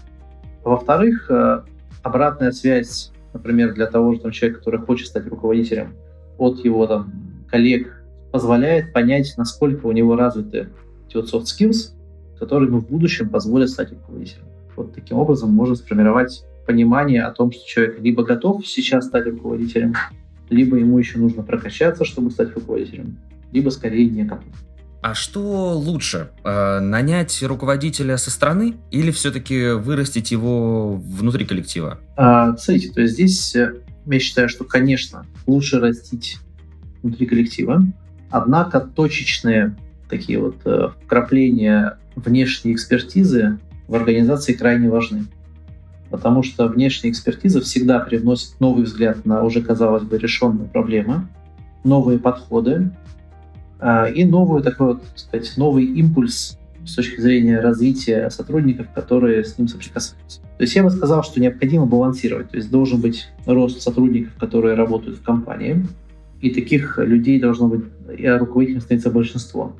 Во-вторых, 0.64 1.30
э, 1.30 1.62
обратная 2.04 2.52
связь, 2.52 3.12
например, 3.34 3.74
для 3.74 3.88
того 3.88 4.14
же 4.14 4.20
там, 4.20 4.32
человека, 4.32 4.60
который 4.60 4.80
хочет 4.80 5.08
стать 5.08 5.28
руководителем, 5.28 5.94
от 6.38 6.64
его 6.66 6.88
там, 6.88 7.12
коллег, 7.50 8.04
позволяет 8.32 8.94
понять, 8.94 9.34
насколько 9.38 9.86
у 9.86 9.92
него 9.92 10.16
развиты 10.16 10.70
эти 11.08 11.18
вот 11.18 11.34
soft 11.34 11.46
skills, 11.46 11.94
которые 12.40 12.70
ему 12.70 12.80
в 12.80 12.90
будущем 12.90 13.30
позволят 13.30 13.70
стать 13.70 13.92
руководителем. 13.92 14.46
Вот 14.76 14.94
таким 14.94 15.18
образом 15.18 15.52
можно 15.52 15.76
сформировать 15.76 16.44
понимание 16.66 17.24
о 17.24 17.32
том, 17.32 17.52
что 17.52 17.68
человек 17.68 18.00
либо 18.00 18.24
готов 18.24 18.66
сейчас 18.66 19.06
стать 19.06 19.26
руководителем, 19.28 19.94
либо 20.52 20.78
ему 20.78 21.00
еще 21.00 21.18
нужно 21.18 21.42
прокачаться, 21.42 22.06
чтобы 22.06 22.30
стать 22.30 22.54
руководителем, 22.54 23.18
либо 23.52 23.70
скорее 23.70 24.10
некому. 24.10 24.44
А 25.02 25.16
что 25.16 25.74
лучше, 25.74 26.30
э, 26.44 26.80
нанять 26.80 27.42
руководителя 27.42 28.18
со 28.18 28.30
стороны 28.30 28.76
или 28.92 29.10
все-таки 29.10 29.72
вырастить 29.72 30.30
его 30.30 30.96
внутри 30.96 31.46
коллектива? 31.46 32.00
А, 32.16 32.56
смотрите, 32.56 32.94
то 32.94 33.02
есть 33.02 33.16
здесь 33.16 33.56
э, 33.56 33.74
я 34.06 34.20
считаю, 34.20 34.48
что, 34.48 34.64
конечно, 34.64 35.26
лучше 35.48 35.80
растить 35.80 36.38
внутри 37.02 37.26
коллектива, 37.26 37.82
однако 38.30 38.80
точечные 38.80 39.76
такие 40.08 40.38
вот 40.38 40.58
э, 40.66 40.90
вкрапления 41.04 41.98
внешней 42.16 42.74
экспертизы 42.74 43.58
в 43.88 43.96
организации 43.96 44.54
крайне 44.54 44.88
важны 44.88 45.26
потому 46.12 46.44
что 46.44 46.68
внешняя 46.68 47.10
экспертиза 47.10 47.62
всегда 47.62 48.00
привносит 48.00 48.60
новый 48.60 48.84
взгляд 48.84 49.26
на 49.26 49.44
уже, 49.44 49.62
казалось 49.62 50.04
бы, 50.04 50.18
решенные 50.18 50.68
проблемы, 50.68 51.28
новые 51.84 52.20
подходы 52.20 52.92
э, 53.80 54.14
и 54.14 54.26
новый 54.26 54.62
такой 54.62 54.88
вот, 54.88 55.04
сказать, 55.16 55.52
новый 55.58 55.86
импульс 55.86 56.60
с 56.86 56.96
точки 56.96 57.22
зрения 57.22 57.60
развития 57.60 58.30
сотрудников, 58.30 58.88
которые 58.94 59.46
с 59.46 59.58
ним 59.58 59.68
соприкасаются. 59.68 60.42
То 60.58 60.64
есть 60.64 60.76
я 60.76 60.84
бы 60.84 60.90
сказал, 60.90 61.24
что 61.24 61.40
необходимо 61.40 61.86
балансировать. 61.86 62.50
То 62.50 62.58
есть 62.58 62.70
должен 62.70 63.00
быть 63.02 63.28
рост 63.46 63.82
сотрудников, 63.82 64.34
которые 64.40 64.76
работают 64.76 65.18
в 65.18 65.24
компании, 65.24 65.86
и 66.42 66.50
таких 66.50 66.98
людей 66.98 67.40
должно 67.40 67.68
быть, 67.68 67.86
и 68.18 68.28
руководителем 68.28 68.82
становится 68.82 69.12
большинство. 69.12 69.76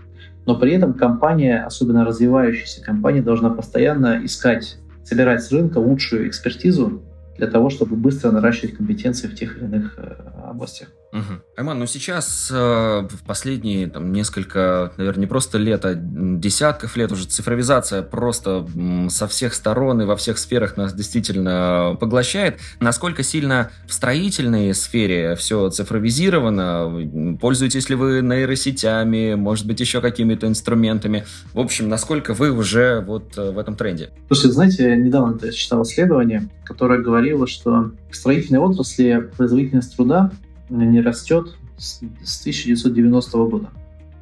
Но 0.46 0.58
при 0.58 0.74
этом 0.74 0.94
компания, 0.94 1.64
особенно 1.64 2.06
развивающаяся 2.06 2.84
компания, 2.84 3.22
должна 3.22 3.50
постоянно 3.50 4.24
искать 4.24 4.78
собирать 5.04 5.44
с 5.44 5.52
рынка 5.52 5.78
лучшую 5.80 6.28
экспертизу 6.28 7.02
для 7.38 7.48
того, 7.48 7.70
чтобы 7.70 7.96
быстро 7.96 8.32
наращивать 8.32 8.76
компетенции 8.76 9.28
в 9.28 9.36
тех 9.36 9.58
или 9.58 9.66
иных 9.66 9.96
э, 9.98 10.16
областях. 10.46 10.90
Угу. 11.14 11.42
Айман, 11.58 11.80
ну 11.80 11.86
сейчас 11.86 12.50
э, 12.52 12.56
в 12.56 13.24
последние 13.26 13.88
там, 13.88 14.14
несколько, 14.14 14.94
наверное, 14.98 15.22
не 15.22 15.28
просто 15.28 15.58
лет, 15.58 15.84
а 15.84 15.94
десятков 15.96 16.96
лет 16.96 17.12
уже 17.12 17.26
цифровизация 17.26 18.02
просто 18.02 18.66
м, 18.76 19.10
со 19.10 19.28
всех 19.28 19.54
сторон 19.54 20.02
и 20.02 20.06
во 20.06 20.16
всех 20.16 20.38
сферах 20.38 20.78
нас 20.78 20.94
действительно 20.94 21.98
поглощает. 22.00 22.60
Насколько 22.80 23.24
сильно 23.24 23.72
в 23.88 23.94
строительной 23.94 24.74
сфере 24.74 25.36
все 25.36 25.70
цифровизировано? 25.70 27.38
Пользуетесь 27.40 27.90
ли 27.90 27.96
вы 27.96 28.22
нейросетями, 28.22 29.36
может 29.36 29.68
быть, 29.68 29.82
еще 29.82 30.00
какими-то 30.00 30.48
инструментами? 30.48 31.26
В 31.54 31.60
общем, 31.60 31.90
насколько 31.90 32.34
вы 32.34 32.52
уже 32.52 33.02
вот 33.02 33.38
э, 33.38 33.52
в 33.52 33.58
этом 33.58 33.76
тренде? 33.76 34.12
Слушайте, 34.28 34.54
знаете, 34.54 34.84
я 34.84 34.96
недавно 34.96 35.38
я 35.42 35.52
читал 35.52 35.84
исследование, 35.84 36.50
которое 36.64 37.00
говорило, 37.00 37.48
что 37.48 37.92
в 38.10 38.16
строительной 38.16 38.62
отрасли 38.62 39.30
производительность 39.36 39.96
труда 39.96 40.32
не 40.72 41.02
растет 41.02 41.56
с, 41.78 42.02
с 42.24 42.42
1990 42.42 43.38
года. 43.46 43.70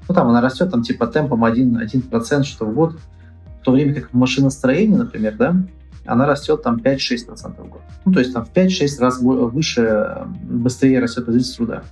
Ну, 0.07 0.15
там 0.15 0.27
она 0.27 0.41
растет 0.41 0.71
там 0.71 0.81
типа 0.81 1.07
темпом 1.07 1.45
1%, 1.45 1.79
1% 1.81 2.43
что 2.43 2.65
в 2.65 2.73
год, 2.73 2.95
в 3.61 3.63
то 3.63 3.71
время 3.71 3.93
как 3.93 4.09
в 4.09 4.13
машиностроении, 4.13 4.95
например, 4.95 5.35
да, 5.37 5.55
она 6.05 6.25
растет 6.25 6.63
там 6.63 6.77
5-6% 6.77 7.63
в 7.63 7.69
год. 7.69 7.81
Ну, 8.05 8.11
то 8.11 8.19
есть 8.19 8.33
там 8.33 8.45
в 8.45 8.51
5-6 8.51 8.99
раз 8.99 9.19
выше, 9.21 10.25
быстрее 10.43 10.99
растет 10.99 11.25
производительность 11.25 11.57
труда. 11.57 11.83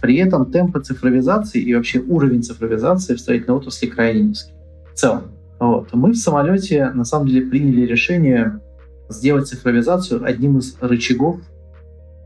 При 0.00 0.16
этом 0.16 0.50
темпы 0.50 0.80
цифровизации 0.80 1.62
и 1.62 1.74
вообще 1.74 2.00
уровень 2.00 2.42
цифровизации 2.42 3.14
в 3.14 3.20
строительной 3.20 3.56
отрасли 3.56 3.86
крайне 3.86 4.22
низкий. 4.22 4.52
В 4.92 4.98
целом. 4.98 5.22
Вот. 5.60 5.92
Мы 5.92 6.10
в 6.10 6.16
самолете 6.16 6.90
на 6.90 7.04
самом 7.04 7.28
деле 7.28 7.46
приняли 7.46 7.86
решение 7.86 8.60
сделать 9.08 9.46
цифровизацию 9.46 10.24
одним 10.24 10.58
из 10.58 10.76
рычагов 10.80 11.40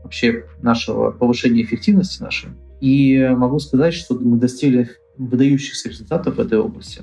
вообще 0.07 0.45
нашего 0.61 1.11
повышения 1.11 1.61
эффективности 1.61 2.21
нашей. 2.21 2.49
И 2.81 3.27
могу 3.35 3.59
сказать, 3.59 3.93
что 3.93 4.15
мы 4.15 4.37
достигли 4.37 4.89
выдающихся 5.17 5.89
результатов 5.89 6.35
в 6.35 6.39
этой 6.39 6.59
области. 6.59 7.01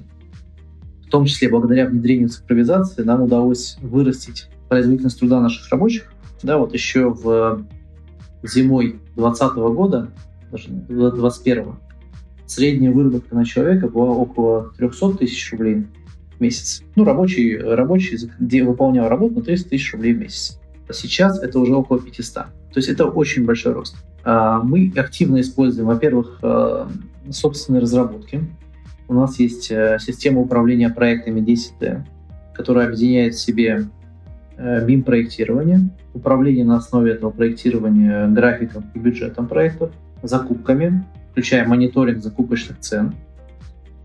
В 1.07 1.11
том 1.11 1.27
числе 1.27 1.49
благодаря 1.49 1.87
внедрению 1.87 2.29
цифровизации 2.29 3.03
нам 3.03 3.23
удалось 3.23 3.77
вырастить 3.81 4.49
производительность 4.69 5.19
труда 5.19 5.41
наших 5.41 5.71
рабочих. 5.71 6.13
Да, 6.43 6.59
вот 6.59 6.75
еще 6.75 7.11
в 7.11 7.65
зимой 8.43 9.01
2020 9.17 9.55
года, 9.75 10.11
даже 10.51 10.69
2021, 10.69 11.77
средняя 12.47 12.93
выработка 12.93 13.35
на 13.35 13.45
человека 13.45 13.89
была 13.89 14.11
около 14.11 14.73
300 14.77 15.19
тысяч 15.19 15.53
рублей 15.53 15.87
в 16.37 16.41
месяц. 16.41 16.83
Ну, 16.97 17.05
рабочий, 17.05 17.57
рабочий 17.57 18.19
где 18.39 18.65
выполнял 18.65 19.09
работу 19.09 19.37
на 19.37 19.43
300 19.43 19.71
тысяч 19.71 19.93
рублей 19.93 20.15
в 20.15 20.19
месяц. 20.19 20.61
Сейчас 20.91 21.43
это 21.43 21.59
уже 21.59 21.75
около 21.75 22.01
500. 22.01 22.47
То 22.75 22.79
есть 22.79 22.89
это 22.89 23.07
очень 23.07 23.47
большой 23.47 23.73
рост. 23.73 23.97
А, 24.25 24.61
мы 24.61 24.93
активно 24.97 25.41
используем, 25.41 25.87
во-первых, 25.87 26.41
э, 26.43 26.87
собственные 27.31 27.81
разработки. 27.81 28.41
У 29.07 29.15
нас 29.15 29.39
есть 29.39 29.71
э, 29.71 29.99
система 30.01 30.41
управления 30.41 30.91
проектами 30.91 31.41
10T, 31.41 32.03
которая 32.53 32.89
объединяет 32.89 33.35
в 33.35 33.41
себе 33.41 33.87
BIM-проектирование, 34.59 35.79
э, 35.79 35.81
управление 36.15 36.65
на 36.65 36.79
основе 36.79 37.13
этого 37.13 37.31
проектирования 37.31 38.27
графиком 38.27 38.91
и 38.93 38.99
бюджетом 38.99 39.47
проектов, 39.47 39.93
закупками, 40.25 41.05
включая 41.31 41.69
мониторинг 41.69 42.25
закупочных 42.25 42.81
цен, 42.81 43.15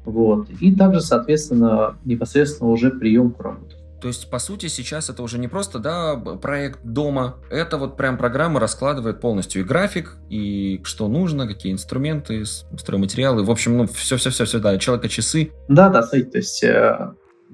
вот, 0.05 0.47
и 0.59 0.75
также, 0.75 1.01
соответственно, 1.01 1.95
непосредственно 2.05 2.69
уже 2.69 2.91
приемку 2.91 3.41
работы. 3.41 3.78
То 4.01 4.07
есть, 4.07 4.29
по 4.29 4.39
сути, 4.39 4.67
сейчас 4.67 5.09
это 5.09 5.21
уже 5.23 5.39
не 5.39 5.47
просто, 5.47 5.79
да, 5.79 6.15
проект 6.15 6.83
дома, 6.83 7.35
это 7.49 7.77
вот 7.77 7.97
прям 7.97 8.17
программа 8.17 8.59
раскладывает 8.59 9.19
полностью 9.19 9.61
и 9.61 9.65
график, 9.65 10.15
и 10.29 10.79
что 10.83 11.07
нужно, 11.09 11.47
какие 11.47 11.73
инструменты, 11.73 12.45
стройматериалы, 12.45 13.43
в 13.43 13.51
общем, 13.51 13.77
ну, 13.77 13.87
все-все-все, 13.87 14.59
да, 14.59 14.77
человека 14.77 15.09
часы. 15.09 15.51
Да, 15.67 15.89
да, 15.89 16.01
смотрите, 16.03 16.31
то 16.31 16.37
есть 16.37 16.63
э, 16.63 17.11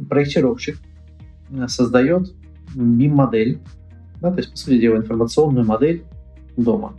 проектировщик 0.08 0.78
э, 1.50 1.68
создает 1.68 2.32
BIM-модель, 2.76 3.60
да, 4.22 4.32
то 4.32 4.38
есть, 4.38 4.52
по 4.52 4.58
сути 4.58 4.80
дела, 4.80 4.98
информационную 4.98 5.66
модель 5.66 6.04
дома, 6.58 6.96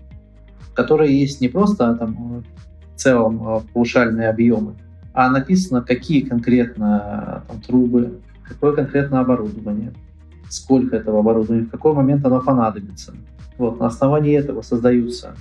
в 0.61 0.75
которой 0.75 1.15
есть 1.15 1.41
не 1.41 1.49
просто 1.49 1.95
там 1.95 2.45
в 2.95 2.99
целом 2.99 3.49
э, 3.49 3.61
паушальные 3.73 4.29
объемы, 4.29 4.75
а 5.13 5.31
написано, 5.31 5.83
какие 5.83 6.23
конкретно 6.23 7.45
там, 7.49 7.61
трубы, 7.63 8.21
какое 8.49 8.73
конкретно 8.73 9.21
оборудование, 9.21 9.93
сколько 10.49 10.97
этого 10.97 11.21
оборудования, 11.21 11.65
в 11.65 11.71
какой 11.71 11.93
момент 11.93 12.25
оно 12.25 12.41
понадобится. 12.41 13.15
Вот, 13.59 13.81
на 13.81 13.87
основании 13.87 14.37
этого 14.37 14.63
создаются, 14.63 15.35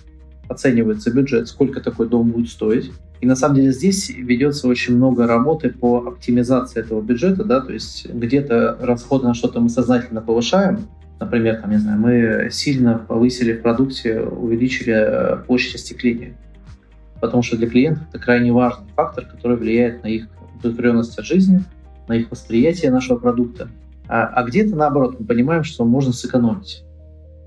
оценивается 0.47 1.11
бюджет, 1.11 1.47
сколько 1.47 1.81
такой 1.81 2.07
дом 2.07 2.31
будет 2.31 2.49
стоить. 2.49 2.91
И 3.21 3.25
на 3.25 3.35
самом 3.35 3.55
деле 3.55 3.71
здесь 3.71 4.09
ведется 4.09 4.67
очень 4.67 4.95
много 4.95 5.25
работы 5.25 5.69
по 5.69 6.07
оптимизации 6.07 6.81
этого 6.81 7.01
бюджета, 7.01 7.43
да, 7.43 7.61
то 7.61 7.73
есть 7.73 8.09
где-то 8.11 8.77
расходы 8.81 9.25
на 9.25 9.33
что-то 9.33 9.59
мы 9.59 9.69
сознательно 9.69 10.21
повышаем, 10.21 10.87
Например, 11.19 11.61
там, 11.61 11.71
не 11.71 11.77
знаю, 11.77 11.99
мы 11.99 12.49
сильно 12.51 12.97
повысили 12.97 13.53
в 13.53 13.61
продукте, 13.61 14.19
увеличили 14.19 14.93
э, 14.93 15.37
площадь 15.45 15.75
остекления. 15.75 16.35
Потому 17.21 17.41
что 17.41 17.57
для 17.57 17.69
клиентов 17.69 18.03
это 18.09 18.19
крайне 18.21 18.51
важный 18.51 18.87
фактор, 18.95 19.25
который 19.25 19.55
влияет 19.55 20.03
на 20.03 20.07
их 20.07 20.27
удовлетворенность 20.57 21.17
от 21.17 21.25
жизни, 21.25 21.63
на 22.07 22.13
их 22.13 22.31
восприятие 22.31 22.91
нашего 22.91 23.17
продукта. 23.17 23.69
А, 24.07 24.25
а 24.27 24.43
где-то, 24.43 24.75
наоборот, 24.75 25.19
мы 25.19 25.25
понимаем, 25.25 25.63
что 25.63 25.85
можно 25.85 26.13
сэкономить, 26.13 26.83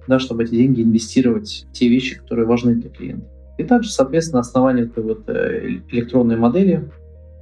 да, 0.06 0.18
чтобы 0.18 0.44
эти 0.44 0.50
деньги 0.50 0.82
инвестировать 0.82 1.66
в 1.68 1.72
те 1.72 1.88
вещи, 1.88 2.18
которые 2.18 2.46
важны 2.46 2.74
для 2.74 2.90
клиента. 2.90 3.26
И 3.58 3.64
также, 3.64 3.90
соответственно, 3.90 4.42
на 4.42 4.80
этой 4.80 5.02
вот 5.02 5.28
э, 5.28 5.80
электронной 5.90 6.36
модели 6.36 6.90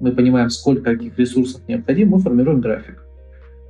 мы 0.01 0.13
понимаем, 0.13 0.51
сколько 0.51 0.83
каких 0.83 1.19
ресурсов 1.19 1.63
необходимо, 1.69 2.17
мы 2.17 2.23
формируем 2.23 2.61
график. 2.61 3.06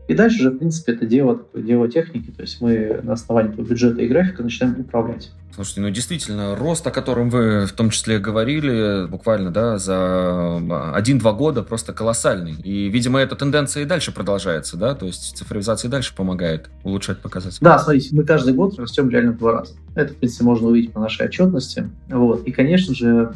И 0.09 0.15
дальше 0.15 0.39
же, 0.39 0.51
в 0.51 0.59
принципе, 0.59 0.93
это 0.93 1.05
дело, 1.05 1.37
такое 1.37 1.63
дело 1.63 1.89
техники, 1.89 2.31
то 2.31 2.43
есть 2.43 2.61
мы 2.61 3.01
на 3.03 3.15
основании 3.15 3.53
этого 3.53 3.67
бюджета 3.67 4.03
и 4.03 4.07
графика 4.07 4.43
начинаем 4.43 4.81
управлять. 4.81 5.33
Слушайте, 5.53 5.81
ну 5.81 5.91
действительно, 5.91 6.55
рост, 6.55 6.87
о 6.87 6.91
котором 6.91 7.31
вы 7.31 7.67
в 7.67 7.73
том 7.73 7.91
числе 7.91 8.19
говорили, 8.19 9.07
буквально, 9.09 9.51
да, 9.51 9.79
за 9.79 10.93
один-два 10.95 11.33
года 11.33 11.63
просто 11.63 11.93
колоссальный. 11.93 12.55
И, 12.63 12.89
видимо, 12.89 13.19
эта 13.21 13.35
тенденция 13.35 13.83
и 13.83 13.87
дальше 13.87 14.13
продолжается, 14.13 14.77
да, 14.77 14.95
то 14.95 15.07
есть 15.07 15.37
цифровизация 15.37 15.91
дальше 15.91 16.15
помогает 16.15 16.71
улучшать 16.85 17.19
показатели. 17.19 17.65
Да, 17.65 17.79
смотрите, 17.79 18.15
мы 18.15 18.25
каждый 18.25 18.55
год 18.55 18.79
растем 18.79 19.09
реально 19.09 19.33
в 19.33 19.39
два 19.39 19.53
раза. 19.53 19.75
Это, 19.95 20.13
в 20.13 20.17
принципе, 20.17 20.45
можно 20.45 20.69
увидеть 20.69 20.93
по 20.93 21.01
нашей 21.01 21.27
отчетности. 21.27 21.91
Вот. 22.09 22.47
И, 22.47 22.53
конечно 22.53 22.95
же, 22.95 23.35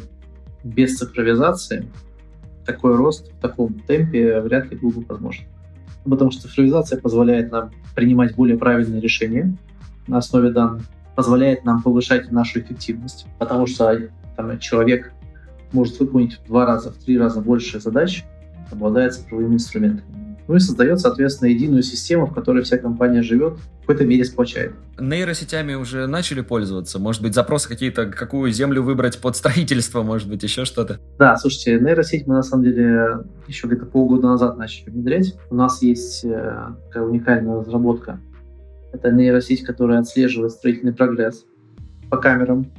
без 0.63 0.97
цифровизации 0.97 1.87
такой 2.65 2.95
рост 2.95 3.33
в 3.33 3.41
таком 3.41 3.73
темпе 3.73 4.39
вряд 4.41 4.71
ли 4.71 4.77
был 4.77 4.91
бы 4.91 5.03
возможен 5.07 5.43
потому 6.09 6.31
что 6.31 6.43
цифровизация 6.43 6.99
позволяет 6.99 7.51
нам 7.51 7.71
принимать 7.95 8.35
более 8.35 8.57
правильные 8.57 9.01
решения 9.01 9.55
на 10.07 10.17
основе 10.17 10.51
данных, 10.51 10.83
позволяет 11.15 11.65
нам 11.65 11.81
повышать 11.81 12.31
нашу 12.31 12.59
эффективность, 12.59 13.27
потому 13.37 13.67
что 13.67 13.97
там, 14.35 14.59
человек 14.59 15.13
может 15.71 15.99
выполнить 15.99 16.39
в 16.39 16.47
два 16.47 16.65
раза, 16.65 16.91
в 16.91 16.97
три 16.97 17.17
раза 17.17 17.41
больше 17.41 17.79
задач, 17.79 18.25
обладая 18.71 19.09
цифровыми 19.09 19.55
инструментами 19.55 20.20
ну 20.51 20.57
и 20.57 20.59
создает, 20.59 20.99
соответственно, 20.99 21.47
единую 21.47 21.81
систему, 21.81 22.25
в 22.25 22.33
которой 22.33 22.61
вся 22.63 22.77
компания 22.77 23.21
живет, 23.21 23.53
в 23.53 23.79
какой-то 23.87 24.03
мере 24.03 24.25
сплочает. 24.25 24.73
Нейросетями 24.99 25.75
уже 25.75 26.07
начали 26.07 26.41
пользоваться? 26.41 26.99
Может 26.99 27.21
быть, 27.21 27.33
запросы 27.33 27.69
какие-то, 27.69 28.07
какую 28.07 28.51
землю 28.51 28.83
выбрать 28.83 29.19
под 29.19 29.37
строительство, 29.37 30.03
может 30.03 30.27
быть, 30.27 30.43
еще 30.43 30.65
что-то? 30.65 30.99
Да, 31.17 31.37
слушайте, 31.37 31.79
нейросеть 31.79 32.27
мы 32.27 32.35
на 32.35 32.43
самом 32.43 32.65
деле 32.65 33.19
еще 33.47 33.67
где-то 33.67 33.85
полгода 33.85 34.27
назад 34.27 34.57
начали 34.57 34.89
внедрять. 34.89 35.35
У 35.49 35.55
нас 35.55 35.81
есть 35.81 36.25
э, 36.25 36.73
такая 36.87 37.03
уникальная 37.03 37.55
разработка. 37.55 38.19
Это 38.91 39.09
нейросеть, 39.09 39.63
которая 39.63 40.01
отслеживает 40.01 40.51
строительный 40.51 40.93
прогресс 40.93 41.45
по 42.09 42.17
камерам. 42.17 42.69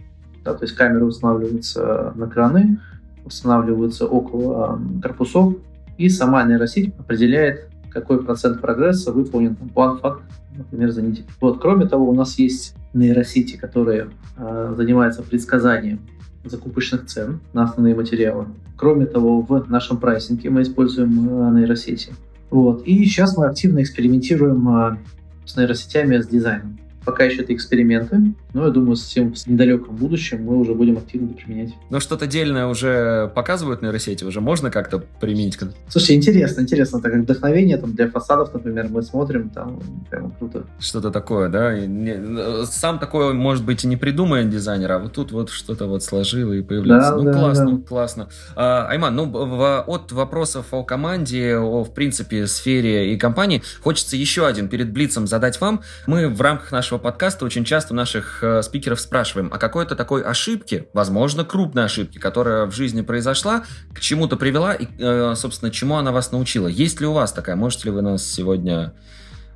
Да, 0.45 0.53
то 0.53 0.65
есть 0.65 0.75
камеры 0.75 1.07
устанавливаются 1.07 2.13
на 2.17 2.27
краны, 2.27 2.81
устанавливаются 3.25 4.07
около 4.07 4.79
корпусов, 5.03 5.55
и 5.99 6.09
сама 6.09 6.43
нейросеть 6.45 6.95
определяет, 6.99 7.69
какой 7.91 8.23
процент 8.25 8.61
прогресса 8.61 9.13
выполнен 9.13 9.55
план 9.55 9.99
факт, 9.99 10.23
например, 10.57 10.91
за 10.91 11.03
неделю. 11.03 11.27
Вот, 11.41 11.61
кроме 11.61 11.87
того, 11.87 12.09
у 12.09 12.15
нас 12.15 12.39
есть 12.39 12.75
нейросети, 12.95 13.57
которые 13.57 14.11
э, 14.37 14.75
занимаются 14.77 15.23
предсказанием 15.23 16.01
закупочных 16.45 17.07
цен 17.07 17.41
на 17.53 17.65
основные 17.65 17.95
материалы. 17.95 18.47
Кроме 18.77 19.07
того, 19.07 19.43
в 19.43 19.71
нашем 19.71 19.99
прайсинге 19.99 20.51
мы 20.51 20.63
используем 20.63 21.29
э, 21.29 21.59
нейросети. 21.59 22.13
Вот. 22.51 22.83
И 22.87 23.05
сейчас 23.05 23.37
мы 23.37 23.47
активно 23.47 23.83
экспериментируем 23.83 24.69
э, 24.69 24.97
с 25.45 25.57
нейросетями, 25.57 26.19
с 26.19 26.27
дизайном. 26.27 26.79
Пока 27.05 27.25
еще 27.25 27.43
это 27.43 27.55
эксперименты, 27.55 28.35
но 28.55 28.67
я 28.67 28.71
думаю, 28.71 28.97
совсем 28.97 29.35
в 29.35 29.47
недалеком 29.47 29.97
будущем 29.97 30.45
мы 30.45 30.57
уже 30.59 30.75
будем 30.75 30.99
активно 30.99 31.29
применять. 31.29 31.75
Но 31.91 32.01
что-то 32.01 32.27
отдельное 32.27 32.67
уже 32.67 33.31
показывают 33.35 33.83
нейросети, 33.83 34.25
уже 34.25 34.41
можно 34.41 34.71
как-то 34.71 35.03
применить? 35.21 35.59
Слушай, 35.89 36.17
интересно, 36.17 36.63
интересно, 36.63 37.01
так 37.01 37.13
как 37.13 37.23
вдохновение 37.23 37.77
там, 37.77 37.93
для 37.93 38.09
фасадов, 38.09 38.53
например, 38.55 38.89
мы 38.89 39.03
смотрим, 39.03 39.51
там 39.51 39.81
прямо 40.11 40.31
круто. 40.39 40.65
Что-то 40.79 41.11
такое, 41.11 41.49
да? 41.49 42.67
Сам 42.67 42.99
такое, 42.99 43.33
может 43.33 43.65
быть, 43.65 43.85
и 43.85 43.87
не 43.87 43.97
придумает 43.97 44.51
дизайнер, 44.51 44.93
а 44.93 44.99
вот 44.99 45.13
тут 45.13 45.33
вот 45.33 45.51
что-то 45.51 45.87
вот 45.87 46.03
сложил 46.03 46.53
и 46.53 46.63
появляется. 46.63 47.11
Да, 47.11 47.17
ну, 47.17 47.25
да, 47.25 47.33
классно, 47.33 47.73
да. 47.73 47.87
классно. 47.87 48.29
А, 48.57 48.87
Айман, 48.89 49.15
ну, 49.15 49.27
в, 49.27 49.85
от 49.87 50.13
вопросов 50.13 50.67
о 50.73 50.85
команде, 50.85 51.57
о, 51.57 51.85
в 51.85 51.93
принципе, 51.95 52.47
сфере 52.47 53.13
и 53.15 53.19
компании, 53.19 53.63
хочется 53.83 54.17
еще 54.17 54.47
один 54.47 54.69
перед 54.69 54.93
Блицем 54.93 55.27
задать 55.27 55.61
вам. 55.61 55.83
Мы 56.07 56.29
в 56.29 56.41
рамках 56.41 56.73
нашего 56.73 56.99
подкаста 56.99 57.45
очень 57.45 57.65
часто 57.65 57.95
наших 57.95 58.42
э, 58.43 58.63
спикеров 58.63 59.01
спрашиваем 59.01 59.51
о 59.53 59.59
какой-то 59.59 59.97
такой 59.97 60.23
ошибке, 60.23 60.89
возможно, 60.93 61.45
крупной 61.45 61.85
ошибке, 61.85 62.19
которая 62.19 62.67
в 62.67 62.73
жизни 62.73 63.03
произошла, 63.03 63.65
к 63.95 64.01
чему-то 64.01 64.37
привела 64.37 64.75
и, 64.75 64.87
э, 64.99 65.35
собственно, 65.37 65.71
чему 65.71 65.97
она 65.97 66.13
вас 66.13 66.33
научила. 66.33 66.69
Есть 66.69 67.01
ли 67.01 67.07
у 67.07 67.13
вас 67.13 67.33
такая? 67.33 67.57
Можете 67.57 67.85
ли 67.87 67.91
вы 67.91 68.03
нас 68.03 68.25
сегодня 68.25 68.95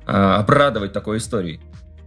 э, 0.05 0.11
обрадовать 0.11 0.93
такой 0.93 1.17
историей? 1.17 1.59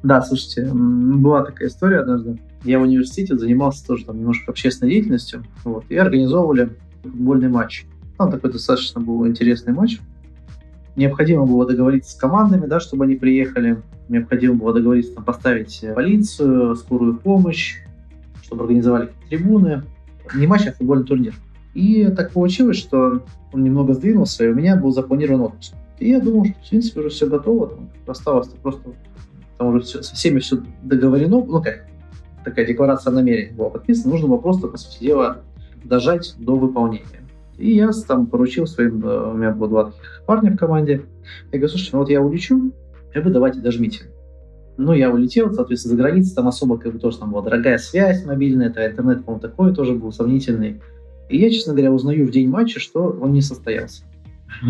Да, 0.03 0.23
слушайте, 0.23 0.71
была 0.73 1.45
такая 1.45 1.69
история 1.69 2.01
однажды. 2.01 2.41
Я 2.65 2.79
в 2.79 2.83
университете 2.83 3.37
занимался 3.37 3.87
тоже 3.87 4.07
там 4.07 4.19
немножко 4.19 4.51
общественной 4.51 4.93
деятельностью, 4.93 5.45
вот, 5.65 5.85
и 5.89 5.97
организовывали 5.97 6.77
футбольный 7.03 7.49
матч. 7.49 7.87
Там 8.17 8.31
такой 8.31 8.53
достаточно 8.53 9.01
был 9.01 9.27
интересный 9.27 9.73
матч. 9.73 9.99
Необходимо 10.97 11.47
было 11.47 11.67
договориться 11.67 12.13
с 12.13 12.15
командами, 12.15 12.67
да, 12.67 12.81
чтобы 12.81 13.05
они 13.05 13.15
приехали 13.17 13.83
необходимо 14.11 14.55
было 14.55 14.75
договориться 14.75 15.15
там, 15.15 15.25
поставить 15.25 15.85
полицию, 15.95 16.77
скорую 16.77 17.17
помощь, 17.17 17.77
чтобы 18.43 18.65
организовали 18.65 19.11
трибуны. 19.29 19.85
Не 20.35 20.47
матч, 20.47 20.67
а 20.67 20.73
футбольный 20.73 21.07
турнир. 21.07 21.35
И 21.75 22.07
так 22.09 22.33
получилось, 22.33 22.77
что 22.77 23.25
он 23.53 23.63
немного 23.63 23.95
сдвинулся, 23.95 24.45
и 24.45 24.49
у 24.49 24.55
меня 24.55 24.77
был 24.77 24.91
запланирован 24.91 25.43
отпуск. 25.43 25.75
И 25.99 26.11
я 26.11 26.21
думал, 26.21 26.45
что, 26.45 26.55
в 26.55 26.69
принципе, 26.69 27.01
уже 27.01 27.09
все 27.11 27.29
готово, 27.29 27.69
там, 27.69 27.91
осталось 28.07 28.49
просто 28.49 28.91
там 29.59 29.69
уже 29.69 29.81
все, 29.81 30.03
со 30.03 30.15
всеми 30.15 30.41
все 30.41 30.63
договорено, 30.83 31.45
ну 31.45 31.63
как, 31.63 31.87
такая 32.45 32.67
декларация 32.67 33.13
намерений 33.13 33.53
была 33.53 33.69
подписана, 33.71 34.13
нужно 34.13 34.29
было 34.29 34.39
просто, 34.39 34.69
по 34.69 34.79
сути 34.79 35.05
дела, 35.05 35.43
дожать 35.85 36.35
до 36.39 36.57
выполнения. 36.57 37.20
И 37.61 37.75
я 37.75 37.91
там 38.09 38.27
поручил 38.27 38.67
своим, 38.67 39.05
э, 39.05 39.31
у 39.33 39.35
меня 39.35 39.51
было 39.51 39.69
два 39.69 39.85
таких 39.85 40.23
парня 40.27 40.51
в 40.51 40.57
команде, 40.57 41.03
я 41.53 41.59
говорю, 41.59 41.69
слушайте, 41.69 41.91
ну 41.93 41.99
вот 42.01 42.09
я 42.09 42.23
улечу, 42.23 42.73
а 43.15 43.21
вы 43.21 43.31
давайте 43.31 43.61
дожмите. 43.61 44.05
Ну, 44.79 44.95
я 44.95 45.11
улетел, 45.11 45.53
соответственно, 45.53 45.97
за 45.97 46.03
границей, 46.03 46.35
там 46.35 46.49
особо 46.49 46.79
как 46.79 46.95
бы 46.95 46.99
тоже 46.99 47.19
там 47.19 47.33
была 47.33 47.43
дорогая 47.43 47.77
связь 47.77 48.25
мобильная, 48.25 48.71
это 48.71 48.87
интернет, 48.87 49.25
по-моему, 49.25 49.41
такой 49.41 49.75
тоже 49.75 49.93
был 49.93 50.11
сомнительный. 50.11 50.81
И 51.29 51.39
я, 51.39 51.51
честно 51.51 51.75
говоря, 51.75 51.93
узнаю 51.93 52.27
в 52.27 52.31
день 52.31 52.49
матча, 52.49 52.81
что 52.81 53.17
он 53.21 53.33
не 53.33 53.43
состоялся. 53.43 54.05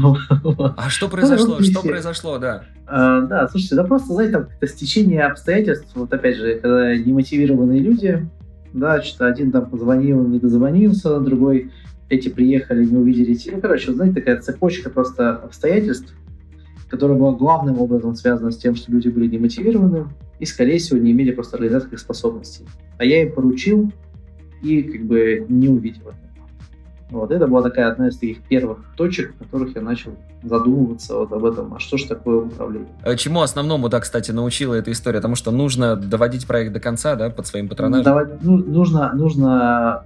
А 0.77 0.91
что 0.91 1.09
произошло? 1.09 1.61
Что 1.61 1.83
произошло, 1.83 2.39
да? 2.39 2.65
А, 2.87 3.21
да, 3.21 3.49
слушайте, 3.49 3.77
да 3.77 3.85
просто, 3.85 4.13
знаете, 4.13 4.33
там 4.33 4.49
это 4.61 4.67
стечение 4.67 5.25
обстоятельств, 5.25 5.93
вот 5.95 6.13
опять 6.13 6.37
же, 6.37 6.57
когда 6.57 6.97
немотивированные 6.97 7.79
люди, 7.79 8.29
да, 8.73 9.01
что-то 9.03 9.27
один 9.27 9.53
там 9.53 9.71
позвонил, 9.71 10.27
не 10.27 10.41
дозвонился, 10.41 11.21
другой 11.21 11.71
эти 12.11 12.29
приехали, 12.29 12.85
не 12.85 12.97
увидели. 12.97 13.39
Ну, 13.53 13.61
короче, 13.61 13.89
вот, 13.89 13.97
знаете, 13.97 14.21
такая 14.21 14.41
цепочка 14.41 14.91
просто 14.91 15.37
обстоятельств, 15.37 16.13
которая 16.89 17.17
была 17.17 17.33
главным 17.33 17.81
образом 17.81 18.15
связана 18.17 18.51
с 18.51 18.59
тем, 18.59 18.75
что 18.75 18.93
люди 18.93 19.09
были 19.09 19.29
немотивированы 19.29 20.09
и, 20.41 20.45
скорее 20.45 20.79
всего, 20.79 20.99
не 20.99 21.13
имели 21.13 21.31
просто 21.31 21.57
организаторских 21.57 22.01
способностей. 22.01 22.67
А 22.99 23.05
я 23.05 23.23
им 23.23 23.33
поручил 23.33 23.93
и 24.63 24.83
как 24.83 25.05
бы 25.05 25.47
не 25.49 25.69
увидел 25.69 26.09
это. 26.09 26.17
Вот, 27.11 27.33
это 27.33 27.47
была 27.49 27.63
такая 27.63 27.91
одна 27.91 28.09
из 28.09 28.19
таких 28.19 28.41
первых 28.43 28.79
точек, 28.97 29.35
в 29.35 29.39
которых 29.39 29.75
я 29.75 29.83
начал 29.83 30.13
задумываться 30.45 31.17
вот 31.17 31.33
об 31.33 31.45
этом, 31.45 31.75
а 31.75 31.81
что 31.81 31.97
же 31.97 32.07
такое 32.07 32.45
управление. 32.45 32.89
А 33.03 33.17
чему 33.17 33.41
основному, 33.41 33.89
да, 33.89 34.01
кстати, 34.01 34.31
научила 34.31 34.75
эта 34.75 34.93
история? 34.93 35.19
Потому 35.19 35.35
что 35.35 35.51
нужно 35.51 35.97
доводить 35.97 36.47
проект 36.47 36.73
до 36.73 36.79
конца, 36.79 37.17
да, 37.17 37.31
под 37.31 37.47
своим 37.47 37.69
патронажем? 37.69 38.05
Давать, 38.05 38.43
ну, 38.43 38.59
нужно, 38.59 39.13
нужно 39.13 40.05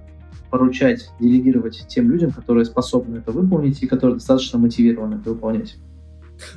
поручать, 0.57 1.09
делегировать 1.19 1.85
тем 1.89 2.09
людям, 2.09 2.31
которые 2.31 2.63
способны 2.63 3.17
это 3.17 3.33
выполнить 3.33 3.83
и 3.83 3.87
которые 3.87 4.15
достаточно 4.15 4.57
мотивированы 4.57 5.15
это 5.15 5.31
выполнять. 5.31 5.75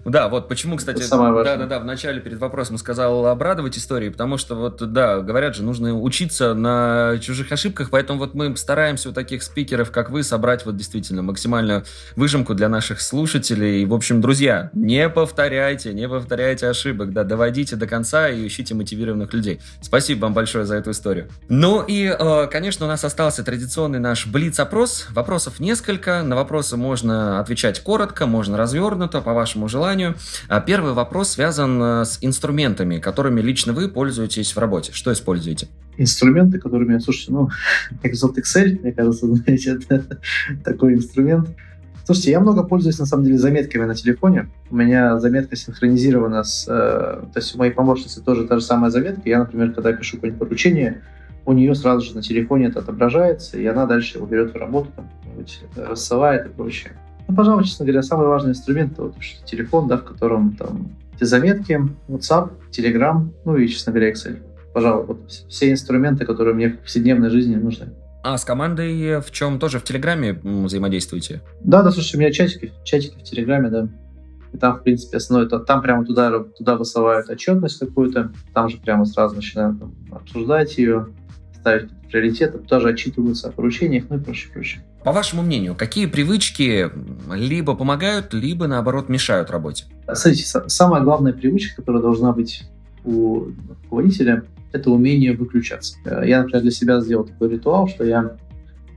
Да, 0.05 0.29
вот 0.29 0.49
почему, 0.49 0.77
кстати, 0.77 1.05
да, 1.09 1.57
да, 1.57 1.67
да, 1.67 1.79
в 1.79 1.85
начале 1.85 2.21
перед 2.21 2.39
вопросом 2.39 2.79
сказал 2.79 3.27
обрадовать 3.27 3.77
истории, 3.79 4.09
потому 4.09 4.39
что 4.39 4.55
вот, 4.55 4.93
да, 4.93 5.21
говорят 5.21 5.55
же, 5.55 5.63
нужно 5.63 5.99
учиться 5.99 6.55
на 6.55 7.19
чужих 7.21 7.53
ошибках, 7.53 7.91
поэтому 7.91 8.19
вот 8.19 8.35
мы 8.35 8.57
стараемся 8.57 9.11
у 9.11 9.13
таких 9.13 9.43
спикеров, 9.43 9.91
как 9.91 10.11
вы, 10.11 10.23
собрать 10.23 10.67
вот 10.67 10.77
действительно 10.77 11.23
максимальную 11.23 11.85
выжимку 12.17 12.55
для 12.55 12.69
наших 12.69 13.01
слушателей. 13.01 13.83
И, 13.83 13.87
в 13.87 13.95
общем, 13.95 14.21
друзья, 14.21 14.71
не 14.73 15.09
повторяйте, 15.09 15.93
не 15.93 16.09
повторяйте 16.09 16.69
ошибок, 16.69 17.13
да, 17.13 17.25
доводите 17.25 17.77
до 17.77 17.87
конца 17.87 18.29
и 18.29 18.47
ищите 18.47 18.75
мотивированных 18.75 19.33
людей. 19.33 19.61
Спасибо 19.81 20.23
вам 20.23 20.35
большое 20.35 20.65
за 20.65 20.77
эту 20.77 20.91
историю. 20.91 21.29
Ну 21.49 21.83
и, 21.83 22.05
э, 22.07 22.47
конечно, 22.51 22.87
у 22.87 22.89
нас 22.89 23.05
остался 23.05 23.45
традиционный 23.45 23.99
наш 23.99 24.27
блиц-опрос. 24.27 25.07
Вопросов 25.11 25.61
несколько, 25.61 26.23
на 26.23 26.37
вопросы 26.37 26.77
можно 26.77 27.41
отвечать 27.41 27.81
коротко, 27.81 28.27
можно 28.27 28.57
развернуто, 28.57 29.21
по 29.21 29.33
вашему 29.33 29.68
желанию. 29.69 30.15
А 30.49 30.61
первый 30.61 30.93
вопрос 30.93 31.31
связан 31.31 31.83
э, 31.83 32.05
с 32.05 32.19
инструментами, 32.21 32.99
которыми 32.99 33.41
лично 33.41 33.73
вы 33.73 33.89
пользуетесь 33.89 34.55
в 34.55 34.59
работе. 34.59 34.93
Что 34.93 35.13
используете? 35.13 35.69
Инструменты, 35.97 36.59
которыми, 36.59 36.99
слушайте, 36.99 37.33
ну, 37.33 37.49
Microsoft 38.03 38.39
Excel, 38.39 38.81
мне 38.81 38.93
кажется, 38.93 39.27
знаете, 39.35 39.79
это 39.89 40.21
такой 40.65 40.95
инструмент. 40.95 41.49
Слушайте, 42.05 42.31
я 42.31 42.41
много 42.41 42.63
пользуюсь, 42.63 42.99
на 42.99 43.05
самом 43.05 43.25
деле, 43.25 43.37
заметками 43.37 43.85
на 43.85 43.95
телефоне. 43.95 44.49
У 44.71 44.77
меня 44.77 45.19
заметка 45.19 45.57
синхронизирована 45.57 46.43
с... 46.43 46.67
Э, 46.67 47.21
то 47.33 47.39
есть 47.39 47.55
у 47.55 47.59
моей 47.59 47.73
помощницы 47.73 48.23
тоже 48.23 48.47
та 48.47 48.59
же 48.59 48.65
самая 48.65 48.91
заметка. 48.91 49.29
Я, 49.29 49.41
например, 49.41 49.73
когда 49.73 49.93
пишу 49.93 50.17
какое-нибудь 50.17 50.39
поручение, 50.39 51.03
у 51.45 51.53
нее 51.53 51.75
сразу 51.75 52.07
же 52.07 52.15
на 52.15 52.23
телефоне 52.23 52.67
это 52.67 52.81
отображается, 52.81 53.59
и 53.59 53.67
она 53.67 53.87
дальше 53.87 54.19
его 54.19 54.27
берет 54.27 54.53
в 54.53 54.57
работу, 54.57 54.91
там, 54.95 55.11
рассылает 55.77 56.47
и 56.47 56.49
прочее. 56.51 56.93
Ну, 57.29 57.35
пожалуй, 57.35 57.65
честно 57.65 57.85
говоря, 57.85 58.03
самый 58.03 58.27
важный 58.27 58.51
инструмент 58.51 58.93
это 58.93 59.03
вот 59.03 59.15
телефон, 59.45 59.87
да, 59.87 59.99
в 59.99 60.05
котором 60.05 60.57
там 60.57 60.97
эти 61.15 61.25
заметки, 61.25 61.79
WhatsApp, 62.09 62.53
Telegram, 62.71 63.29
ну 63.45 63.57
и, 63.57 63.69
честно 63.69 63.93
говоря, 63.93 64.11
Excel. 64.13 64.39
Пожалуй, 64.73 65.07
вот 65.07 65.31
все 65.31 65.71
инструменты, 65.71 66.25
которые 66.25 66.55
мне 66.55 66.69
в 66.71 66.79
повседневной 66.79 67.31
жизни 67.31 67.57
нужны. 67.57 67.89
А 68.23 68.37
с 68.37 68.45
командой 68.45 69.21
в 69.21 69.31
чем 69.31 69.59
тоже 69.59 69.79
в 69.79 69.85
Телеграме 69.85 70.41
взаимодействуете? 70.43 71.41
Да, 71.63 71.83
да, 71.83 71.91
слушай, 71.91 72.17
у 72.17 72.19
меня 72.19 72.33
чатики, 72.33 72.73
чатики 72.85 73.19
в 73.19 73.23
Телеграме, 73.23 73.69
да. 73.71 73.89
И 74.53 74.57
там, 74.57 74.79
в 74.79 74.83
принципе, 74.83 75.19
основное, 75.19 75.49
там 75.49 75.83
прямо 75.83 76.05
туда, 76.05 76.39
туда 76.57 76.77
высылают 76.77 77.29
отчетность 77.29 77.79
какую-то, 77.79 78.33
там 78.55 78.69
же 78.69 78.79
прямо 78.79 79.05
сразу 79.05 79.37
начинают 79.37 79.79
там, 79.79 79.95
обсуждать 80.11 80.79
ее, 80.79 81.09
ставить 81.61 81.91
приоритеты, 82.11 82.59
тоже 82.59 82.89
отчитываются 82.89 83.49
о 83.49 83.53
поручениях, 83.53 84.05
ну 84.09 84.17
и 84.17 84.21
прочее, 84.21 84.53
прочее. 84.53 84.83
По 85.05 85.13
вашему 85.13 85.43
мнению, 85.43 85.75
какие 85.75 86.07
привычки 86.07 86.91
либо 87.33 87.75
помогают, 87.75 88.35
либо 88.35 88.67
наоборот 88.67 89.09
мешают 89.09 89.51
работе? 89.51 89.85
Смотрите, 90.13 90.45
самая 90.67 91.03
главная 91.03 91.33
привычка, 91.33 91.77
которая 91.77 92.03
должна 92.03 92.33
быть 92.33 92.65
у 93.05 93.47
руководителя, 93.85 94.43
это 94.73 94.91
умение 94.91 95.35
выключаться. 95.35 95.97
Я, 96.25 96.43
например, 96.43 96.63
для 96.63 96.71
себя 96.71 97.01
сделал 97.01 97.25
такой 97.25 97.49
ритуал, 97.49 97.89
что 97.89 98.05
я 98.05 98.37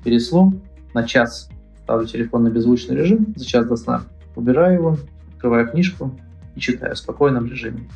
перед 0.04 0.22
сном 0.22 0.62
на 0.94 1.04
час 1.04 1.50
ставлю 1.84 2.08
телефон 2.08 2.44
на 2.44 2.50
беззвучный 2.50 2.96
режим, 2.96 3.34
за 3.36 3.46
час 3.46 3.66
до 3.68 3.76
сна 3.76 4.04
убираю 4.36 4.74
его, 4.74 4.98
открываю 5.34 5.70
книжку 5.70 6.20
и 6.56 6.60
читаю 6.60 6.96
в 6.96 6.98
спокойном 6.98 7.48
режиме. 7.48 7.90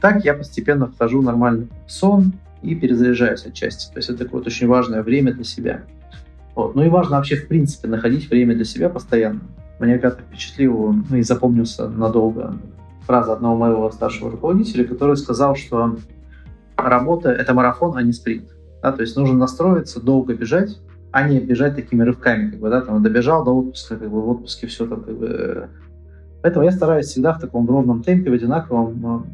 Так 0.00 0.24
я 0.24 0.34
постепенно 0.34 0.86
вхожу 0.88 1.20
в 1.20 1.24
нормальный 1.24 1.68
сон 1.86 2.32
и 2.62 2.74
перезаряжаюсь 2.74 3.46
отчасти. 3.46 3.92
То 3.92 3.98
есть 3.98 4.08
это 4.10 4.24
такое 4.24 4.40
вот 4.40 4.46
очень 4.46 4.66
важное 4.66 5.02
время 5.02 5.32
для 5.32 5.44
себя. 5.44 5.82
Вот. 6.56 6.74
Ну 6.74 6.82
и 6.82 6.88
важно 6.88 7.18
вообще, 7.18 7.36
в 7.36 7.46
принципе, 7.46 7.86
находить 7.86 8.28
время 8.30 8.54
для 8.54 8.64
себя 8.64 8.88
постоянно. 8.88 9.42
Мне 9.78 9.98
как-то 9.98 10.22
впечатлил 10.22 10.94
ну, 11.08 11.16
и 11.16 11.22
запомнился 11.22 11.86
надолго 11.88 12.56
фраза 13.02 13.34
одного 13.34 13.56
моего 13.56 13.90
старшего 13.90 14.32
руководителя, 14.32 14.84
который 14.84 15.16
сказал, 15.18 15.54
что 15.54 15.96
работа— 16.76 17.30
это 17.30 17.52
марафон, 17.52 17.96
а 17.96 18.02
не 18.02 18.12
спринт. 18.12 18.48
Да, 18.82 18.90
то 18.90 19.02
есть 19.02 19.16
нужно 19.16 19.36
настроиться, 19.36 20.00
долго 20.00 20.34
бежать, 20.34 20.80
а 21.12 21.28
не 21.28 21.40
бежать 21.40 21.76
такими 21.76 22.02
рывками, 22.02 22.50
как 22.50 22.60
бы, 22.60 22.70
да, 22.70 22.80
там, 22.80 23.02
добежал 23.02 23.44
до 23.44 23.50
отпуска, 23.50 23.96
как 23.96 24.10
бы, 24.10 24.20
в 24.20 24.28
отпуске 24.30 24.66
все 24.66 24.86
там, 24.86 25.02
как 25.02 25.14
бы... 25.14 25.68
Поэтому 26.42 26.64
я 26.64 26.72
стараюсь 26.72 27.06
всегда 27.06 27.34
в 27.34 27.40
таком 27.40 27.68
ровном 27.68 28.02
темпе, 28.02 28.30
в 28.30 28.34
одинаковом 28.34 29.26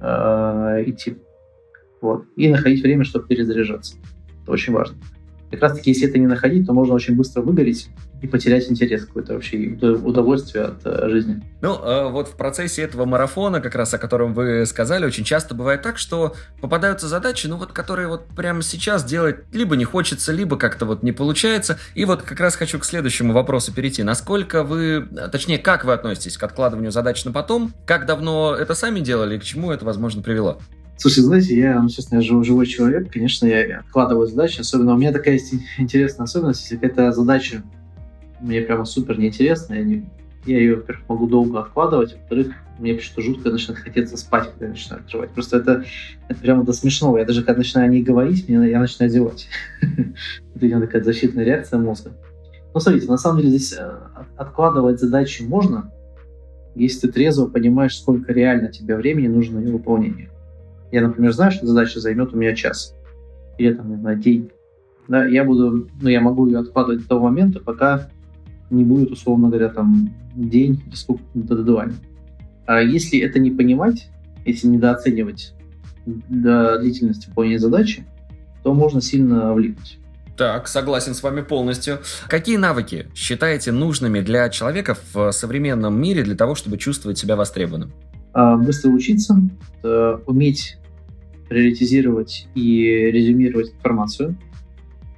э, 0.00 0.82
идти. 0.86 1.18
Вот. 2.00 2.24
И 2.36 2.50
находить 2.50 2.82
время, 2.82 3.04
чтобы 3.04 3.26
перезаряжаться. 3.26 3.96
Это 4.42 4.52
очень 4.52 4.72
важно 4.72 4.96
как 5.54 5.62
раз 5.62 5.78
таки, 5.78 5.90
если 5.90 6.08
это 6.08 6.18
не 6.18 6.26
находить, 6.26 6.66
то 6.66 6.72
можно 6.72 6.94
очень 6.94 7.16
быстро 7.16 7.42
выгореть 7.42 7.88
и 8.22 8.26
потерять 8.26 8.70
интерес 8.70 9.04
какой-то 9.04 9.34
вообще, 9.34 9.78
удовольствие 9.82 10.64
от 10.64 10.80
э, 10.84 11.08
жизни. 11.10 11.42
Ну, 11.60 11.74
э, 11.74 12.08
вот 12.08 12.28
в 12.28 12.36
процессе 12.36 12.82
этого 12.82 13.04
марафона, 13.04 13.60
как 13.60 13.74
раз 13.74 13.92
о 13.92 13.98
котором 13.98 14.32
вы 14.32 14.64
сказали, 14.64 15.04
очень 15.04 15.24
часто 15.24 15.54
бывает 15.54 15.82
так, 15.82 15.98
что 15.98 16.34
попадаются 16.60 17.06
задачи, 17.06 17.46
ну 17.46 17.56
вот, 17.56 17.72
которые 17.72 18.08
вот 18.08 18.26
прямо 18.34 18.62
сейчас 18.62 19.04
делать 19.04 19.36
либо 19.52 19.76
не 19.76 19.84
хочется, 19.84 20.32
либо 20.32 20.56
как-то 20.56 20.86
вот 20.86 21.02
не 21.02 21.12
получается. 21.12 21.78
И 21.94 22.04
вот 22.06 22.22
как 22.22 22.40
раз 22.40 22.56
хочу 22.56 22.78
к 22.78 22.84
следующему 22.84 23.32
вопросу 23.34 23.74
перейти. 23.74 24.02
Насколько 24.02 24.62
вы, 24.62 25.06
точнее, 25.30 25.58
как 25.58 25.84
вы 25.84 25.92
относитесь 25.92 26.38
к 26.38 26.42
откладыванию 26.42 26.92
задач 26.92 27.24
на 27.24 27.32
потом? 27.32 27.74
Как 27.84 28.06
давно 28.06 28.56
это 28.58 28.74
сами 28.74 29.00
делали 29.00 29.36
и 29.36 29.38
к 29.38 29.44
чему 29.44 29.70
это, 29.70 29.84
возможно, 29.84 30.22
привело? 30.22 30.60
Слушай, 30.96 31.20
знаете, 31.20 31.58
я, 31.58 31.80
ну, 31.80 31.88
честно, 31.88 32.16
я 32.16 32.20
живой, 32.22 32.44
живой 32.44 32.66
человек, 32.66 33.12
конечно, 33.12 33.46
я 33.46 33.80
откладываю 33.80 34.26
задачи, 34.26 34.60
особенно 34.60 34.94
у 34.94 34.96
меня 34.96 35.12
такая 35.12 35.34
есть 35.34 35.54
интересная 35.78 36.24
особенность, 36.24 36.62
если 36.62 36.76
какая-то 36.76 37.12
задача 37.12 37.62
мне 38.40 38.60
прямо 38.60 38.84
супер 38.84 39.18
неинтересна, 39.18 39.74
я, 39.74 39.82
не, 39.82 40.08
я 40.46 40.58
ее, 40.58 40.76
во-первых, 40.76 41.08
могу 41.08 41.26
долго 41.26 41.60
откладывать, 41.60 42.14
во-вторых, 42.14 42.52
мне 42.78 42.94
почему-то 42.94 43.22
жутко 43.22 43.50
начинает 43.50 43.80
хотеться 43.82 44.16
спать, 44.16 44.50
когда 44.50 44.66
я 44.66 44.72
начинаю 44.72 45.02
открывать. 45.02 45.30
Просто 45.30 45.58
это, 45.58 45.84
это 46.28 46.40
прямо 46.40 46.64
до 46.64 46.72
смешного. 46.72 47.18
Я 47.18 47.24
даже 47.24 47.44
когда 47.44 47.58
начинаю 47.58 47.88
о 47.88 47.90
ней 47.90 48.02
говорить, 48.02 48.48
мне, 48.48 48.68
я 48.68 48.80
начинаю 48.80 49.10
зевать. 49.10 49.48
Это, 49.80 50.06
видимо, 50.54 50.80
такая 50.80 51.02
защитная 51.02 51.44
реакция 51.44 51.78
мозга. 51.78 52.12
Ну, 52.72 52.80
смотрите, 52.80 53.06
на 53.06 53.16
самом 53.16 53.38
деле 53.38 53.50
здесь 53.50 53.74
э, 53.78 53.92
откладывать 54.36 54.98
задачи 54.98 55.42
можно, 55.42 55.92
если 56.74 57.06
ты 57.06 57.12
трезво 57.12 57.46
понимаешь, 57.46 57.96
сколько 57.96 58.32
реально 58.32 58.72
тебе 58.72 58.96
времени 58.96 59.28
нужно 59.28 59.60
на 59.60 59.64
ее 59.64 59.72
выполнение. 59.72 60.30
Я, 60.94 61.02
например, 61.02 61.32
знаю, 61.32 61.50
что 61.50 61.66
задача 61.66 61.98
займет 61.98 62.32
у 62.32 62.36
меня 62.36 62.54
час. 62.54 62.94
Или 63.58 63.74
там, 63.74 63.90
не 63.90 63.96
знаю, 63.96 64.16
день. 64.16 64.52
Да, 65.08 65.26
я 65.26 65.42
буду, 65.42 65.88
ну, 66.00 66.08
я 66.08 66.20
могу 66.20 66.46
ее 66.46 66.60
откладывать 66.60 67.02
до 67.02 67.08
того 67.08 67.24
момента, 67.24 67.58
пока 67.58 68.08
не 68.70 68.84
будет, 68.84 69.10
условно 69.10 69.48
говоря, 69.48 69.70
там, 69.70 70.14
день 70.36 70.80
или 70.86 70.94
сколько 70.94 71.24
до 71.34 71.56
дедлайна. 71.56 71.94
А 72.66 72.80
если 72.80 73.18
это 73.18 73.40
не 73.40 73.50
понимать, 73.50 74.08
если 74.44 74.68
недооценивать 74.68 75.54
до 76.06 76.78
длительности 76.78 77.28
выполнения 77.28 77.58
задачи, 77.58 78.06
то 78.62 78.72
можно 78.72 79.00
сильно 79.00 79.52
влипнуть. 79.52 79.98
Так, 80.36 80.68
согласен 80.68 81.14
с 81.14 81.24
вами 81.24 81.40
полностью. 81.40 81.98
Какие 82.28 82.56
навыки 82.56 83.08
считаете 83.16 83.72
нужными 83.72 84.20
для 84.20 84.48
человека 84.48 84.96
в 85.12 85.32
современном 85.32 86.00
мире 86.00 86.22
для 86.22 86.36
того, 86.36 86.54
чтобы 86.54 86.78
чувствовать 86.78 87.18
себя 87.18 87.34
востребованным? 87.34 87.92
А, 88.32 88.56
быстро 88.56 88.90
учиться, 88.90 89.36
э, 89.82 90.18
уметь 90.26 90.78
приоритизировать 91.48 92.48
и 92.54 92.86
резюмировать 93.10 93.72
информацию, 93.72 94.36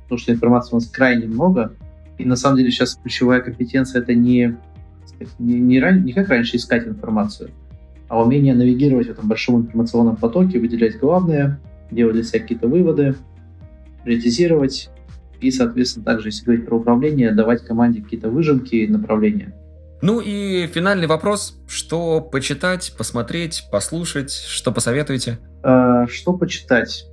потому 0.04 0.18
что 0.18 0.32
информации 0.32 0.72
у 0.72 0.76
нас 0.76 0.86
крайне 0.86 1.26
много, 1.26 1.74
и 2.18 2.24
на 2.24 2.36
самом 2.36 2.58
деле 2.58 2.70
сейчас 2.70 2.98
ключевая 3.02 3.40
компетенция 3.40 4.02
это 4.02 4.14
не, 4.14 4.56
не, 5.38 5.60
не, 5.60 5.80
не 5.80 6.12
как 6.12 6.28
раньше 6.28 6.56
искать 6.56 6.86
информацию, 6.86 7.50
а 8.08 8.22
умение 8.22 8.54
навигировать 8.54 9.08
в 9.08 9.10
этом 9.10 9.28
большом 9.28 9.62
информационном 9.62 10.16
потоке, 10.16 10.58
выделять 10.58 10.98
главное, 10.98 11.60
делать 11.90 12.14
для 12.14 12.24
себя 12.24 12.40
какие-то 12.40 12.68
выводы, 12.68 13.14
приоритизировать 14.04 14.90
и, 15.40 15.50
соответственно, 15.50 16.04
также, 16.04 16.28
если 16.28 16.44
говорить 16.44 16.66
про 16.66 16.76
управление, 16.76 17.32
давать 17.32 17.64
команде 17.64 18.02
какие-то 18.02 18.30
выжимки, 18.30 18.86
направления. 18.86 19.54
Ну 20.02 20.20
и 20.20 20.66
финальный 20.66 21.06
вопрос. 21.06 21.58
Что 21.66 22.20
почитать, 22.20 22.94
посмотреть, 22.96 23.64
послушать? 23.70 24.30
Что 24.30 24.72
посоветуете? 24.72 25.38
А, 25.62 26.06
что 26.06 26.34
почитать? 26.34 27.06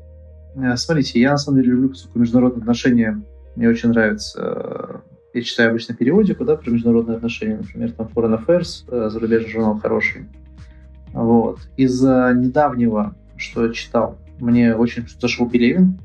Э, 0.56 0.76
смотрите, 0.76 1.20
я 1.20 1.32
на 1.32 1.38
самом 1.38 1.62
деле 1.62 1.74
люблю 1.74 1.90
поскольку 1.90 2.20
международные 2.20 2.62
отношения. 2.62 3.22
Мне 3.56 3.70
очень 3.70 3.90
нравится. 3.90 4.40
Э, 4.42 5.00
я 5.34 5.42
читаю 5.42 5.70
обычно 5.70 5.96
периодику, 5.96 6.46
да, 6.46 6.56
про 6.56 6.70
международные 6.70 7.18
отношения. 7.18 7.58
Например, 7.58 7.92
там 7.92 8.10
Foreign 8.14 8.44
Affairs, 8.44 8.86
э, 8.88 9.10
зарубежный 9.10 9.50
журнал 9.50 9.80
хороший. 9.80 10.28
Вот. 11.14 11.60
Из 11.78 12.02
недавнего, 12.02 13.16
что 13.38 13.66
я 13.66 13.74
читал, 13.74 14.18
мне 14.40 14.76
очень 14.76 15.08
зашел 15.20 15.50
Пелевин. 15.50 16.00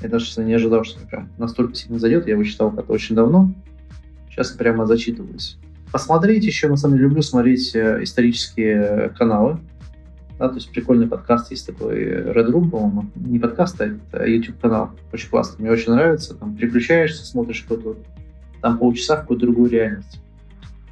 Я 0.00 0.08
даже 0.08 0.42
не 0.42 0.54
ожидал, 0.54 0.84
что 0.84 1.04
прям 1.06 1.30
настолько 1.38 1.74
сильно 1.74 1.98
зайдет. 1.98 2.26
Я 2.26 2.32
его 2.32 2.44
читал 2.44 2.70
как-то 2.70 2.92
очень 2.92 3.14
давно. 3.14 3.52
Сейчас 4.30 4.50
прямо 4.50 4.86
зачитываюсь. 4.86 5.58
Посмотреть 5.92 6.44
еще, 6.44 6.68
на 6.68 6.76
самом 6.76 6.96
деле, 6.96 7.08
люблю 7.08 7.22
смотреть 7.22 7.76
исторические 7.76 9.10
каналы. 9.10 9.58
Да, 10.38 10.48
то 10.48 10.54
есть 10.54 10.72
прикольный 10.72 11.06
подкаст 11.06 11.50
есть 11.50 11.66
такой 11.66 12.02
Red 12.02 12.50
Room, 12.50 12.70
по-моему. 12.70 13.10
Не 13.14 13.38
подкаст, 13.38 13.80
а 13.80 13.86
это 13.86 14.24
YouTube-канал. 14.24 14.90
Очень 15.12 15.28
классно. 15.28 15.56
Мне 15.58 15.70
очень 15.70 15.92
нравится. 15.92 16.34
Там 16.34 16.56
переключаешься, 16.56 17.24
смотришь 17.24 17.62
какой-то 17.68 17.98
там 18.60 18.78
полчаса 18.78 19.16
в 19.16 19.20
какую-то 19.20 19.46
другую 19.46 19.70
реальность. 19.70 20.20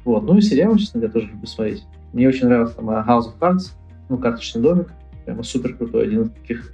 Вот. 0.05 0.23
Ну 0.23 0.37
и 0.37 0.41
сериалы, 0.41 0.77
честно 0.77 0.99
говоря, 0.99 1.13
тоже 1.13 1.27
люблю 1.27 1.47
смотреть. 1.47 1.83
Мне 2.13 2.27
очень 2.27 2.45
нравился 2.45 2.75
там 2.75 2.89
House 2.89 3.25
of 3.25 3.39
Cards, 3.39 3.71
ну, 4.07 4.17
карточный 4.17 4.61
домик. 4.61 4.87
Прямо 5.25 5.43
супер 5.43 5.75
крутой. 5.75 6.03
Один 6.03 6.21
из 6.23 6.29
таких 6.29 6.73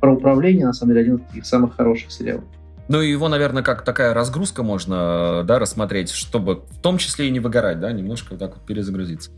про 0.00 0.14
управление, 0.14 0.66
на 0.66 0.72
самом 0.72 0.94
деле, 0.94 1.02
один 1.02 1.16
из 1.16 1.22
таких 1.26 1.44
самых 1.46 1.76
хороших 1.76 2.10
сериалов. 2.10 2.44
Ну, 2.88 3.00
и 3.00 3.10
его, 3.10 3.28
наверное, 3.28 3.62
как 3.62 3.82
такая 3.82 4.12
разгрузка 4.12 4.62
можно, 4.62 5.42
да, 5.44 5.58
рассмотреть, 5.58 6.10
чтобы 6.10 6.64
в 6.68 6.80
том 6.80 6.98
числе 6.98 7.28
и 7.28 7.30
не 7.30 7.40
выгорать, 7.40 7.80
да, 7.80 7.92
немножко 7.92 8.32
вот 8.32 8.40
так 8.40 8.54
вот 8.56 8.66
перезагрузиться. 8.66 9.30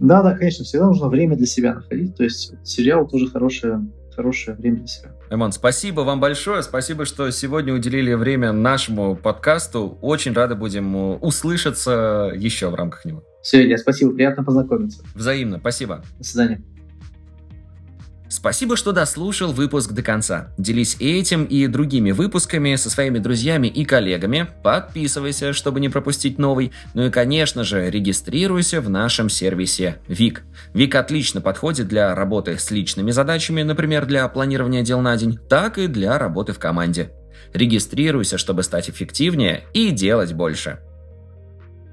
Да, 0.00 0.22
да, 0.22 0.34
конечно, 0.36 0.64
всегда 0.64 0.86
нужно 0.86 1.08
время 1.08 1.36
для 1.36 1.46
себя 1.46 1.74
находить. 1.74 2.16
То 2.16 2.24
есть 2.24 2.52
сериал 2.64 3.06
тоже 3.06 3.28
хорошее, 3.28 3.80
хорошее 4.14 4.56
время 4.56 4.78
для 4.78 4.86
себя. 4.86 5.10
Эмон, 5.30 5.52
спасибо 5.52 6.02
вам 6.02 6.20
большое. 6.20 6.62
Спасибо, 6.62 7.04
что 7.04 7.30
сегодня 7.30 7.74
уделили 7.74 8.14
время 8.14 8.52
нашему 8.52 9.16
подкасту. 9.16 9.98
Очень 10.00 10.32
рады 10.32 10.54
будем 10.54 11.22
услышаться 11.22 12.32
еще 12.34 12.70
в 12.70 12.74
рамках 12.74 13.04
него. 13.04 13.22
Все, 13.42 13.62
Илья, 13.62 13.78
спасибо. 13.78 14.12
Приятно 14.12 14.44
познакомиться. 14.44 15.02
Взаимно. 15.14 15.58
Спасибо. 15.58 16.02
До 16.18 16.24
свидания. 16.24 16.62
Спасибо, 18.30 18.76
что 18.76 18.92
дослушал 18.92 19.52
выпуск 19.52 19.92
до 19.92 20.02
конца. 20.02 20.52
Делись 20.58 20.96
этим 21.00 21.44
и 21.44 21.66
другими 21.66 22.10
выпусками 22.10 22.76
со 22.76 22.90
своими 22.90 23.18
друзьями 23.18 23.68
и 23.68 23.84
коллегами. 23.84 24.48
Подписывайся, 24.62 25.54
чтобы 25.54 25.80
не 25.80 25.88
пропустить 25.88 26.38
новый. 26.38 26.72
Ну 26.92 27.06
и, 27.06 27.10
конечно 27.10 27.64
же, 27.64 27.90
регистрируйся 27.90 28.82
в 28.82 28.90
нашем 28.90 29.30
сервисе 29.30 29.96
ВИК. 30.08 30.42
ВИК 30.74 30.96
отлично 30.96 31.40
подходит 31.40 31.88
для 31.88 32.14
работы 32.14 32.58
с 32.58 32.70
личными 32.70 33.12
задачами, 33.12 33.62
например, 33.62 34.04
для 34.04 34.28
планирования 34.28 34.82
дел 34.82 35.00
на 35.00 35.16
день, 35.16 35.38
так 35.48 35.78
и 35.78 35.86
для 35.86 36.18
работы 36.18 36.52
в 36.52 36.58
команде. 36.58 37.10
Регистрируйся, 37.54 38.36
чтобы 38.36 38.62
стать 38.62 38.90
эффективнее 38.90 39.64
и 39.72 39.90
делать 39.90 40.34
больше. 40.34 40.80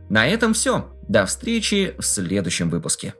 На 0.09 0.27
этом 0.27 0.53
все. 0.53 0.91
До 1.07 1.25
встречи 1.25 1.95
в 1.97 2.03
следующем 2.03 2.69
выпуске. 2.69 3.13